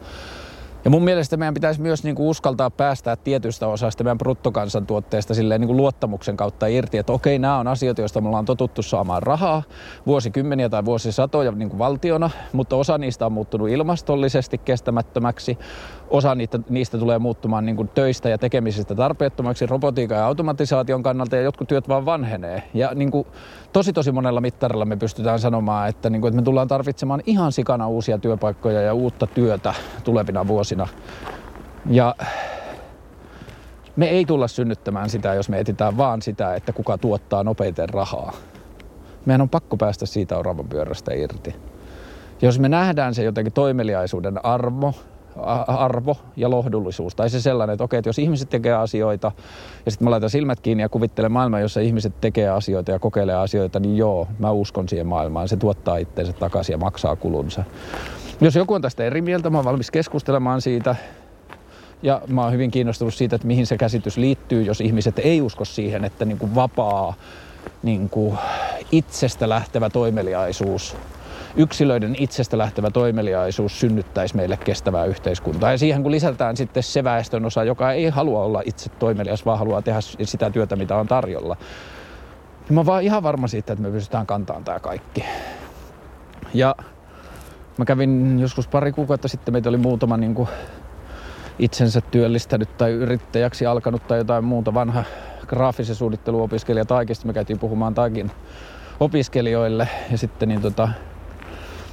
Ja 0.85 0.91
mun 0.91 1.05
mielestä 1.05 1.37
meidän 1.37 1.55
pitäisi 1.55 1.81
myös 1.81 2.05
niin 2.05 2.15
kuin 2.15 2.27
uskaltaa 2.29 2.71
päästää 2.71 3.17
tietystä 3.17 3.67
osasta 3.67 4.05
meidän 4.05 4.19
bruttokansantuotteesta 4.19 5.35
silleen 5.35 5.61
niin 5.61 5.69
kuin 5.69 5.77
luottamuksen 5.77 6.37
kautta 6.37 6.67
irti, 6.67 6.99
että 6.99 7.13
okei, 7.13 7.39
nämä 7.39 7.59
on 7.59 7.67
asioita, 7.69 8.01
joista 8.01 8.21
me 8.21 8.29
ollaan 8.29 8.45
totuttu 8.45 8.83
saamaan 8.83 9.23
rahaa 9.23 9.63
vuosikymmeniä 10.07 10.69
tai 10.69 10.85
vuosisatoja 10.85 11.53
niin 11.53 11.69
kuin 11.69 11.79
valtiona, 11.79 12.31
mutta 12.53 12.77
osa 12.77 12.99
niistä 12.99 13.27
on 13.27 13.33
muuttunut 13.33 13.69
ilmastollisesti 13.69 14.59
kestämättömäksi 14.59 15.59
osa 16.11 16.35
niistä, 16.35 16.61
niistä 16.69 16.99
tulee 16.99 17.19
muuttumaan 17.19 17.67
niin 17.67 17.77
kuin 17.77 17.89
töistä 17.89 18.29
ja 18.29 18.39
tekemisistä 18.39 18.95
tarpeettomaksi 18.95 19.67
robotiikan 19.67 20.19
ja 20.19 20.27
automatisaation 20.27 21.03
kannalta 21.03 21.37
ja 21.37 21.43
jotkut 21.43 21.69
työt 21.69 21.89
vaan 21.89 22.05
vanhenee. 22.07 22.63
Ja 22.75 22.91
niin 22.95 23.11
kuin, 23.11 23.27
tosi 23.73 23.93
tosi 23.93 24.13
monella 24.13 24.41
mittarilla 24.41 24.85
me 24.85 24.97
pystytään 24.97 25.39
sanomaan, 25.39 25.89
että, 25.89 26.11
niin 26.11 26.21
kuin, 26.21 26.29
että 26.29 26.41
me 26.41 26.45
tullaan 26.45 26.69
tarvitsemaan 26.69 27.23
ihan 27.27 27.53
sikana 27.53 27.89
uusia 27.89 28.19
työpaikkoja 28.19 28.81
ja 28.81 28.95
uutta 28.95 29.27
työtä 29.27 29.75
tulevina 30.05 30.47
vuosina. 30.47 30.89
Ja 31.91 32.15
me 33.97 34.09
ei 34.09 34.25
tulla 34.25 34.49
synnyttämään 34.49 35.11
sitä, 35.11 35.35
jos 35.35 35.49
me 35.49 35.61
etsitään 35.61 35.97
vaan 35.97 36.23
sitä, 36.23 36.55
että 36.55 36.73
kuka 36.73 36.99
tuottaa 36.99 37.45
nopeiten 37.45 37.89
rahaa. 37.89 38.33
Meidän 39.27 39.41
on 39.41 39.49
pakko 39.49 39.77
päästä 39.77 40.07
siitä 40.07 40.39
oravan 40.39 40.69
pyörästä 40.69 41.15
irti. 41.15 41.55
Jos 42.43 42.59
me 42.59 42.69
nähdään 42.69 43.15
se 43.15 43.23
jotenkin 43.23 43.53
toimeliaisuuden 43.53 44.45
arvo, 44.45 44.95
arvo 45.67 46.17
ja 46.37 46.51
lohdullisuus. 46.51 47.15
Tai 47.15 47.31
se 47.31 47.41
sellainen, 47.41 47.75
että 47.75 47.85
okei, 47.85 47.99
että 47.99 48.09
jos 48.09 48.19
ihmiset 48.19 48.51
tekee 48.51 48.75
asioita 48.75 49.33
ja 49.87 49.91
sitten 49.91 50.07
mä 50.07 50.11
laitan 50.11 50.31
silmät 50.31 50.61
kiinni 50.61 50.83
ja 50.83 50.89
kuvittelen 50.89 51.33
maailmaa, 51.33 51.61
jossa 51.61 51.81
ihmiset 51.81 52.21
tekee 52.21 52.49
asioita 52.49 52.91
ja 52.91 52.99
kokeilee 52.99 53.35
asioita, 53.35 53.81
niin 53.81 53.97
joo, 53.97 54.29
mä 54.39 54.51
uskon 54.51 54.89
siihen 54.89 55.07
maailmaan. 55.07 55.49
Se 55.49 55.57
tuottaa 55.57 55.97
itteensä 55.97 56.33
takaisin 56.33 56.73
ja 56.73 56.79
maksaa 56.79 57.17
kulunsa. 57.17 57.65
Jos 58.41 58.55
joku 58.55 58.75
on 58.75 58.83
tästä 58.83 59.05
eri 59.05 59.23
mieltä, 59.23 59.51
mä 59.51 59.59
oon 59.59 59.65
valmis 59.65 59.91
keskustelemaan 59.91 60.61
siitä. 60.61 60.97
Ja 62.03 62.23
mä 62.29 62.43
oon 62.43 62.53
hyvin 62.53 62.71
kiinnostunut 62.71 63.15
siitä, 63.15 63.37
että 63.37 63.47
mihin 63.47 63.67
se 63.67 63.77
käsitys 63.77 64.17
liittyy, 64.17 64.63
jos 64.63 64.81
ihmiset 64.81 65.19
ei 65.19 65.41
usko 65.41 65.65
siihen, 65.65 66.05
että 66.05 66.25
niin 66.25 66.39
kuin 66.39 66.55
vapaa, 66.55 67.15
niin 67.83 68.09
kuin 68.09 68.39
itsestä 68.93 69.49
lähtevä 69.49 69.91
toimeliaisuus 69.91 70.97
yksilöiden 71.57 72.17
itsestä 72.19 72.59
lähtevä 72.59 72.91
toimeliaisuus 72.91 73.81
synnyttäisi 73.81 74.37
meille 74.37 74.57
kestävää 74.57 75.05
yhteiskuntaa. 75.05 75.71
Ja 75.71 75.79
siihen 75.79 76.03
kun 76.03 76.13
lisätään 76.13 76.57
sitten 76.57 76.83
se 76.83 77.05
väestön 77.05 77.45
osa, 77.45 77.65
joka 77.65 77.93
ei 77.93 78.09
halua 78.09 78.45
olla 78.45 78.63
itse 78.65 78.91
toimelias, 78.91 79.47
vaan 79.47 79.59
haluaa 79.59 79.83
tehdä 79.83 80.01
sitä 80.01 80.51
työtä, 80.51 80.77
mitä 80.77 80.97
on 80.97 81.07
tarjolla. 81.07 81.57
Niin 82.69 82.75
mä 82.75 82.87
vaan 82.87 83.03
ihan 83.03 83.23
varma 83.23 83.49
siitä, 83.49 83.73
että 83.73 83.83
me 83.83 83.91
pystytään 83.91 84.27
kantamaan 84.27 84.65
tämä 84.65 84.81
kaikki. 84.81 85.25
Ja 86.55 86.75
mä 87.79 87.85
kävin 87.85 88.39
joskus 88.41 88.69
pari 88.69 88.93
kuukautta 88.93 89.29
sitten, 89.29 89.55
meitä 89.55 89.69
oli 89.69 89.77
muutama 89.77 90.17
niin 90.17 90.35
kuin 90.35 90.49
itsensä 91.59 92.01
työllistänyt 92.01 92.77
tai 92.77 92.91
yrittäjäksi 92.91 93.67
alkanut 93.67 94.07
tai 94.07 94.19
jotain 94.19 94.45
muuta 94.45 94.75
vanha 94.75 95.05
graafisen 95.47 95.95
suunnitteluopiskelija 95.95 96.85
Taikista. 96.85 97.27
Me 97.27 97.33
käytiin 97.33 97.59
puhumaan 97.59 97.95
Taikin 97.95 98.31
opiskelijoille 99.01 99.89
ja 100.11 100.19
sitten 100.19 100.49
niin 100.49 100.63
tota, 100.63 100.89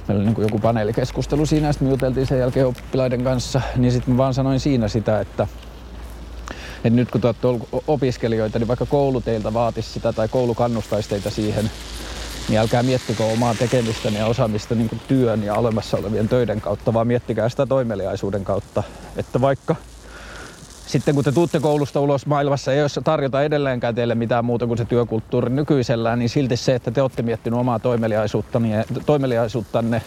meillä 0.08 0.20
oli 0.20 0.24
niin 0.24 0.34
kuin 0.34 0.42
joku 0.42 0.58
paneelikeskustelu 0.58 1.46
siinä 1.46 1.72
sitten 1.72 1.88
me 1.88 1.92
juteltiin 1.92 2.26
sen 2.26 2.38
jälkeen 2.38 2.66
oppilaiden 2.66 3.24
kanssa, 3.24 3.60
niin 3.76 3.92
sitten 3.92 4.14
mä 4.14 4.18
vaan 4.18 4.34
sanoin 4.34 4.60
siinä 4.60 4.88
sitä, 4.88 5.20
että, 5.20 5.46
että 6.76 6.90
nyt 6.90 7.10
kun 7.10 7.20
te 7.20 7.26
olette 7.26 7.48
opiskelijoita, 7.86 8.58
niin 8.58 8.68
vaikka 8.68 8.86
koulu 8.86 9.20
teiltä 9.20 9.54
vaatisi 9.54 9.92
sitä 9.92 10.12
tai 10.12 10.28
koulu 10.28 10.54
kannustaisi 10.54 11.08
teitä 11.08 11.30
siihen, 11.30 11.70
niin 12.48 12.60
älkää 12.60 12.82
miettikö 12.82 13.24
omaa 13.24 13.54
tekemistä 13.54 14.08
ja 14.08 14.26
osaamista 14.26 14.74
niin 14.74 15.00
työn 15.08 15.44
ja 15.44 15.54
olemassa 15.54 15.96
olevien 15.96 16.28
töiden 16.28 16.60
kautta, 16.60 16.94
vaan 16.94 17.06
miettikää 17.06 17.48
sitä 17.48 17.66
toimeliaisuuden 17.66 18.44
kautta. 18.44 18.82
Että 19.16 19.40
vaikka 19.40 19.76
sitten 20.88 21.14
kun 21.14 21.24
te 21.24 21.32
tuutte 21.32 21.60
koulusta 21.60 22.00
ulos 22.00 22.26
maailmassa, 22.26 22.72
ei 22.72 22.78
jos 22.78 23.00
tarjota 23.04 23.42
edelleenkään 23.42 23.94
teille 23.94 24.14
mitään 24.14 24.44
muuta 24.44 24.66
kuin 24.66 24.78
se 24.78 24.84
työkulttuuri 24.84 25.50
nykyisellään, 25.50 26.18
niin 26.18 26.28
silti 26.28 26.56
se, 26.56 26.74
että 26.74 26.90
te 26.90 27.02
olette 27.02 27.22
miettinyt 27.22 27.60
omaa 27.60 27.78
toimeliaisuuttanne, 27.78 28.84
toimeliaisuuttanne 29.06 30.02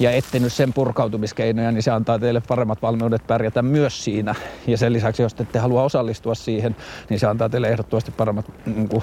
ja 0.00 0.10
etsinyt 0.10 0.52
sen 0.52 0.72
purkautumiskeinoja, 0.72 1.72
niin 1.72 1.82
se 1.82 1.90
antaa 1.90 2.18
teille 2.18 2.42
paremmat 2.48 2.82
valmiudet 2.82 3.26
pärjätä 3.26 3.62
myös 3.62 4.04
siinä. 4.04 4.34
Ja 4.66 4.78
sen 4.78 4.92
lisäksi, 4.92 5.22
jos 5.22 5.34
te 5.34 5.42
ette 5.42 5.58
halua 5.58 5.82
osallistua 5.82 6.34
siihen, 6.34 6.76
niin 7.10 7.20
se 7.20 7.26
antaa 7.26 7.48
teille 7.48 7.68
ehdottomasti 7.68 8.10
paremmat 8.10 8.50
niin 8.66 8.88
kuin, 8.88 9.02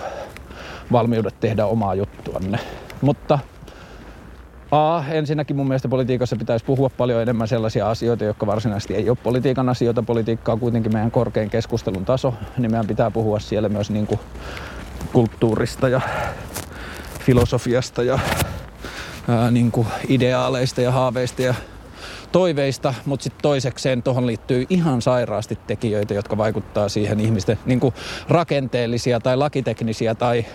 valmiudet 0.91 1.39
tehdä 1.39 1.65
omaa 1.65 1.95
juttuanne. 1.95 2.59
Mutta 3.01 3.39
A, 4.71 5.04
ensinnäkin 5.12 5.56
mun 5.56 5.67
mielestä 5.67 5.88
politiikassa 5.88 6.36
pitäisi 6.36 6.65
puhua 6.65 6.89
paljon 6.89 7.21
enemmän 7.21 7.47
sellaisia 7.47 7.89
asioita, 7.89 8.23
jotka 8.23 8.47
varsinaisesti 8.47 8.95
ei 8.95 9.10
ole 9.10 9.17
politiikan 9.23 9.69
asioita. 9.69 10.04
Politiikka 10.04 10.51
on 10.51 10.60
kuitenkin 10.60 10.93
meidän 10.93 11.12
korkein 11.12 11.49
keskustelun 11.49 12.06
taso, 12.06 12.34
niin 12.58 12.71
meidän 12.71 12.88
pitää 12.88 13.12
puhua 13.12 13.39
siellä 13.39 13.69
myös 13.69 13.89
niin 13.89 14.08
kuin 14.08 14.19
kulttuurista 15.13 15.89
ja 15.89 16.01
filosofiasta 17.19 18.04
ja 18.04 18.19
ää, 19.30 19.51
niin 19.51 19.71
kuin 19.71 19.88
ideaaleista 20.08 20.82
ja 20.82 20.91
haaveista 20.91 21.41
ja 21.41 21.54
toiveista, 22.32 22.93
mutta 23.06 23.23
sitten 23.23 23.41
toisekseen 23.41 24.04
tuohon 24.04 24.28
liittyy 24.28 24.65
ihan 24.69 25.01
sairaasti 25.01 25.60
tekijöitä, 25.67 26.13
jotka 26.13 26.38
vaikuttaa 26.38 26.89
siihen 26.89 27.19
ihmisten 27.19 27.60
niin 27.65 27.80
kuin 27.80 27.93
rakenteellisia 28.30 29.19
tai 29.19 29.38
lakiteknisiä 29.38 30.15
tai 30.15 30.45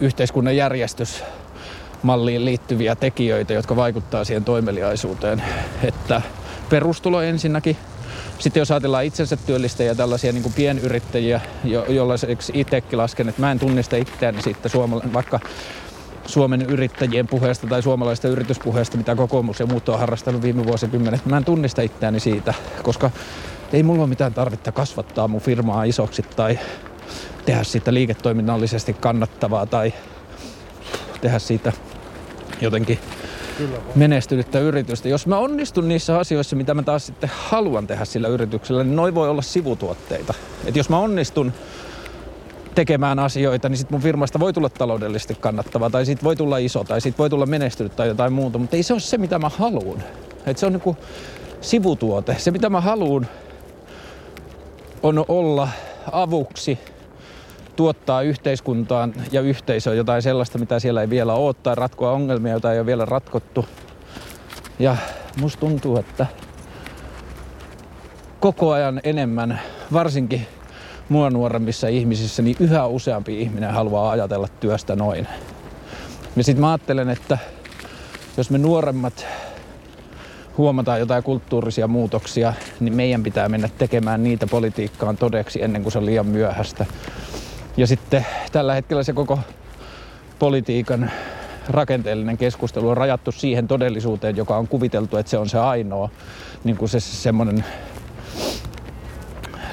yhteiskunnan 0.00 0.56
järjestysmalliin 2.00 2.44
liittyviä 2.44 2.96
tekijöitä, 2.96 3.52
jotka 3.52 3.76
vaikuttaa 3.76 4.24
siihen 4.24 4.44
toimeliaisuuteen. 4.44 5.42
Että 5.82 6.22
perustulo 6.70 7.22
ensinnäkin, 7.22 7.76
sitten 8.38 8.60
jos 8.60 8.70
ajatellaan 8.70 9.04
itsensä 9.04 9.36
työllistäjiä, 9.36 9.94
tällaisia 9.94 10.32
niin 10.32 10.42
kuin 10.42 10.52
pienyrittäjiä, 10.52 11.40
jo, 11.64 11.84
jollaiseksi 11.88 12.52
itsekin 12.54 12.98
lasken, 12.98 13.28
että 13.28 13.40
mä 13.40 13.52
en 13.52 13.58
tunnista 13.58 13.96
itseäni 13.96 14.42
siitä 14.42 14.68
suomalainen, 14.68 15.12
vaikka 15.12 15.40
Suomen 16.26 16.62
yrittäjien 16.62 17.26
puheesta 17.26 17.66
tai 17.66 17.82
suomalaista 17.82 18.28
yrityspuheesta, 18.28 18.96
mitä 18.96 19.14
kokoomus 19.14 19.60
ja 19.60 19.66
muut 19.66 19.88
on 19.88 19.98
harrastanut 19.98 20.42
viime 20.42 20.64
vuosikymmenet. 20.64 21.26
Mä 21.26 21.36
en 21.36 21.44
tunnista 21.44 21.82
itseäni 21.82 22.20
siitä, 22.20 22.54
koska 22.82 23.10
ei 23.72 23.82
mulla 23.82 24.02
ole 24.02 24.08
mitään 24.08 24.34
tarvetta 24.34 24.72
kasvattaa 24.72 25.28
mun 25.28 25.40
firmaa 25.40 25.84
isoksi 25.84 26.22
tai 26.36 26.58
tehdä 27.44 27.64
siitä 27.64 27.94
liiketoiminnallisesti 27.94 28.92
kannattavaa 28.92 29.66
tai 29.66 29.92
tehdä 31.20 31.38
siitä 31.38 31.72
jotenkin 32.60 32.98
menestynyttä 33.94 34.58
yritystä. 34.58 35.08
Jos 35.08 35.26
mä 35.26 35.38
onnistun 35.38 35.88
niissä 35.88 36.18
asioissa, 36.18 36.56
mitä 36.56 36.74
mä 36.74 36.82
taas 36.82 37.06
sitten 37.06 37.30
haluan 37.34 37.86
tehdä 37.86 38.04
sillä 38.04 38.28
yrityksellä, 38.28 38.84
niin 38.84 38.96
noi 38.96 39.14
voi 39.14 39.28
olla 39.28 39.42
sivutuotteita. 39.42 40.34
Et 40.64 40.76
jos 40.76 40.88
mä 40.88 40.98
onnistun 40.98 41.52
tekemään 42.74 43.18
asioita, 43.18 43.68
niin 43.68 43.76
sitten 43.76 43.94
mun 43.94 44.02
firmasta 44.02 44.40
voi 44.40 44.52
tulla 44.52 44.68
taloudellisesti 44.68 45.34
kannattava, 45.34 45.90
tai 45.90 46.06
siitä 46.06 46.22
voi 46.22 46.36
tulla 46.36 46.58
iso, 46.58 46.84
tai 46.84 47.00
siitä 47.00 47.18
voi 47.18 47.30
tulla 47.30 47.46
menestynyt 47.46 47.96
tai 47.96 48.08
jotain 48.08 48.32
muuta, 48.32 48.58
mutta 48.58 48.76
ei 48.76 48.82
se 48.82 48.92
ole 48.92 49.00
se, 49.00 49.18
mitä 49.18 49.38
mä 49.38 49.48
haluan. 49.48 50.02
Et 50.46 50.58
se 50.58 50.66
on 50.66 50.72
niinku 50.72 50.96
sivutuote. 51.60 52.36
Se, 52.38 52.50
mitä 52.50 52.70
mä 52.70 52.80
haluan, 52.80 53.28
on 55.02 55.24
olla 55.28 55.68
avuksi, 56.12 56.78
tuottaa 57.76 58.22
yhteiskuntaan 58.22 59.14
ja 59.32 59.40
yhteisöön 59.40 59.96
jotain 59.96 60.22
sellaista, 60.22 60.58
mitä 60.58 60.78
siellä 60.78 61.00
ei 61.00 61.10
vielä 61.10 61.34
ole, 61.34 61.54
tai 61.54 61.74
ratkoa 61.74 62.12
ongelmia, 62.12 62.52
joita 62.52 62.72
ei 62.72 62.78
ole 62.78 62.86
vielä 62.86 63.04
ratkottu. 63.04 63.66
Ja 64.78 64.96
musta 65.40 65.60
tuntuu, 65.60 65.98
että 65.98 66.26
koko 68.40 68.72
ajan 68.72 69.00
enemmän, 69.04 69.60
varsinkin 69.92 70.46
mua 71.08 71.30
nuoremmissa 71.30 71.88
ihmisissä, 71.88 72.42
niin 72.42 72.56
yhä 72.60 72.86
useampi 72.86 73.40
ihminen 73.42 73.70
haluaa 73.70 74.10
ajatella 74.10 74.48
työstä 74.60 74.96
noin. 74.96 75.28
Ja 76.36 76.44
sitten 76.44 76.60
mä 76.60 76.70
ajattelen, 76.70 77.10
että 77.10 77.38
jos 78.36 78.50
me 78.50 78.58
nuoremmat 78.58 79.26
huomataan 80.58 81.00
jotain 81.00 81.22
kulttuurisia 81.22 81.88
muutoksia, 81.88 82.52
niin 82.80 82.96
meidän 82.96 83.22
pitää 83.22 83.48
mennä 83.48 83.68
tekemään 83.78 84.22
niitä 84.22 84.46
politiikkaan 84.46 85.16
todeksi 85.16 85.62
ennen 85.62 85.82
kuin 85.82 85.92
se 85.92 85.98
on 85.98 86.06
liian 86.06 86.26
myöhäistä. 86.26 86.86
Ja 87.76 87.86
sitten 87.86 88.26
tällä 88.52 88.74
hetkellä 88.74 89.02
se 89.02 89.12
koko 89.12 89.38
politiikan 90.38 91.10
rakenteellinen 91.68 92.38
keskustelu 92.38 92.88
on 92.88 92.96
rajattu 92.96 93.32
siihen 93.32 93.68
todellisuuteen, 93.68 94.36
joka 94.36 94.56
on 94.56 94.68
kuviteltu, 94.68 95.16
että 95.16 95.30
se 95.30 95.38
on 95.38 95.48
se 95.48 95.58
ainoa 95.58 96.10
niin 96.64 96.76
kuin 96.76 96.88
se 96.88 97.00
semmoinen 97.00 97.64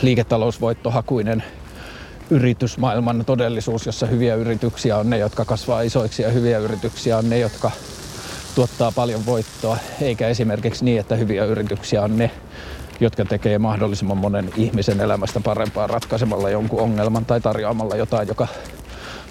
liiketalousvoittohakuinen 0.02 1.44
yritysmaailman 2.30 3.26
todellisuus, 3.26 3.86
jossa 3.86 4.06
hyviä 4.06 4.36
yrityksiä 4.36 4.98
on 4.98 5.10
ne, 5.10 5.18
jotka 5.18 5.46
kasvaa 5.46 5.82
isoiksi 5.82 6.24
ja 6.24 6.30
hyviä 6.30 6.58
yrityksiä 6.58 7.18
on 7.18 7.30
ne, 7.30 7.40
jotka 7.40 7.72
tuottaa 8.58 8.91
paljon 8.91 9.26
voittoa, 9.26 9.78
eikä 10.02 10.28
esimerkiksi 10.28 10.86
niin, 10.86 11.00
että 11.00 11.15
hyviä 11.15 11.46
yrityksiä 11.46 12.02
on 12.02 12.17
ne, 12.17 12.32
jotka 13.00 13.26
tekee 13.26 13.60
mahdollisimman 13.60 14.17
monen 14.17 14.50
ihmisen 14.56 15.00
elämästä 15.00 15.39
parempaa 15.39 15.88
ratkaisemalla 15.88 16.50
jonkun 16.50 16.80
ongelman 16.80 17.26
tai 17.26 17.41
tarjoamalla 17.41 17.96
jotain, 17.96 18.28
joka 18.28 18.48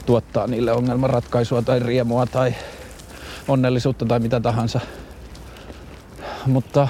tuottaa 0.07 0.47
niille 0.47 0.73
ongelmanratkaisua 0.73 1.63
tai 1.63 1.81
riemua 1.81 2.27
tai 2.27 2.55
onnellisuutta 3.49 4.05
tai 4.05 4.21
mitä 4.21 4.41
tahansa. 4.41 4.81
Mutta 6.47 6.89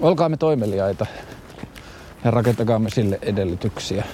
olkaamme 0.00 0.36
toimeliaita 0.36 1.06
ja 2.24 2.30
rakentakaamme 2.30 2.90
sille 2.90 3.18
edellytyksiä. 3.22 4.04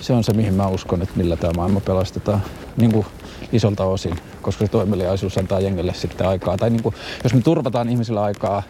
Se 0.00 0.12
on 0.12 0.24
se, 0.24 0.32
mihin 0.32 0.54
mä 0.54 0.68
uskon, 0.68 1.02
että 1.02 1.16
millä 1.16 1.36
tämä 1.36 1.52
maailma 1.56 1.80
pelastetaan 1.80 2.42
niin 2.76 2.92
kuin 2.92 3.06
isolta 3.52 3.84
osin, 3.84 4.16
koska 4.42 4.64
se 4.64 4.70
toimeliaisuus 4.70 5.38
antaa 5.38 5.60
jengelle 5.60 5.94
sitten 5.94 6.26
aikaa. 6.26 6.58
Tai 6.58 6.70
niin 6.70 6.82
kuin, 6.82 6.94
jos 7.24 7.34
me 7.34 7.40
turvataan 7.40 7.88
ihmisille 7.88 8.20
aikaa 8.20 8.62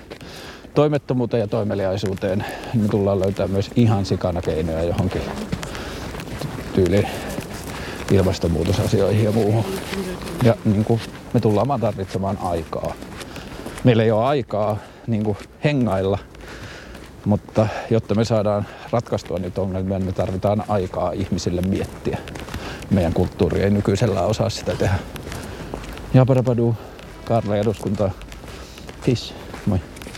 toimettomuuteen 0.75 1.41
ja 1.41 1.47
toimeliaisuuteen, 1.47 2.45
niin 2.73 2.83
me 2.83 2.89
tullaan 2.89 3.21
löytää 3.21 3.49
myös 3.49 3.71
ihan 3.77 4.05
sikana 4.05 4.43
keinoja 4.43 4.83
johonkin 4.83 5.23
tyyliin 6.75 7.07
ilmastonmuutosasioihin 8.11 9.25
ja 9.25 9.33
muuhun. 9.33 9.65
Ja 10.43 10.57
niin 10.65 10.85
kuin, 10.85 11.01
me 11.33 11.41
tullaan 11.41 11.69
vaan 11.69 11.81
tarvitsemaan 11.81 12.39
aikaa. 12.43 12.93
Meillä 13.85 14.03
ei 14.03 14.11
ole 14.11 14.25
aikaa 14.25 14.77
niin 15.07 15.25
kuin 15.25 15.37
hengailla, 15.65 16.19
mutta 17.25 17.67
jotta 17.91 18.15
me 18.15 18.25
saadaan 18.25 18.67
ratkaistua 18.91 19.39
niitä 19.39 19.61
ongelmia, 19.61 19.99
niin 19.99 20.07
me 20.07 20.13
tarvitaan 20.13 20.65
aikaa 20.69 21.13
ihmisille 21.13 21.63
miettiä. 21.63 22.19
Meidän 22.91 23.13
kulttuuri 23.13 23.63
ei 23.63 23.71
nykyisellä 23.71 24.23
osaa 24.23 24.51
sitä 24.51 24.75
tehdä. 24.77 24.99
Japarapadu, 26.15 26.77
Karla 27.25 27.57
eduskunta, 27.57 28.11
Fish. 29.03 29.42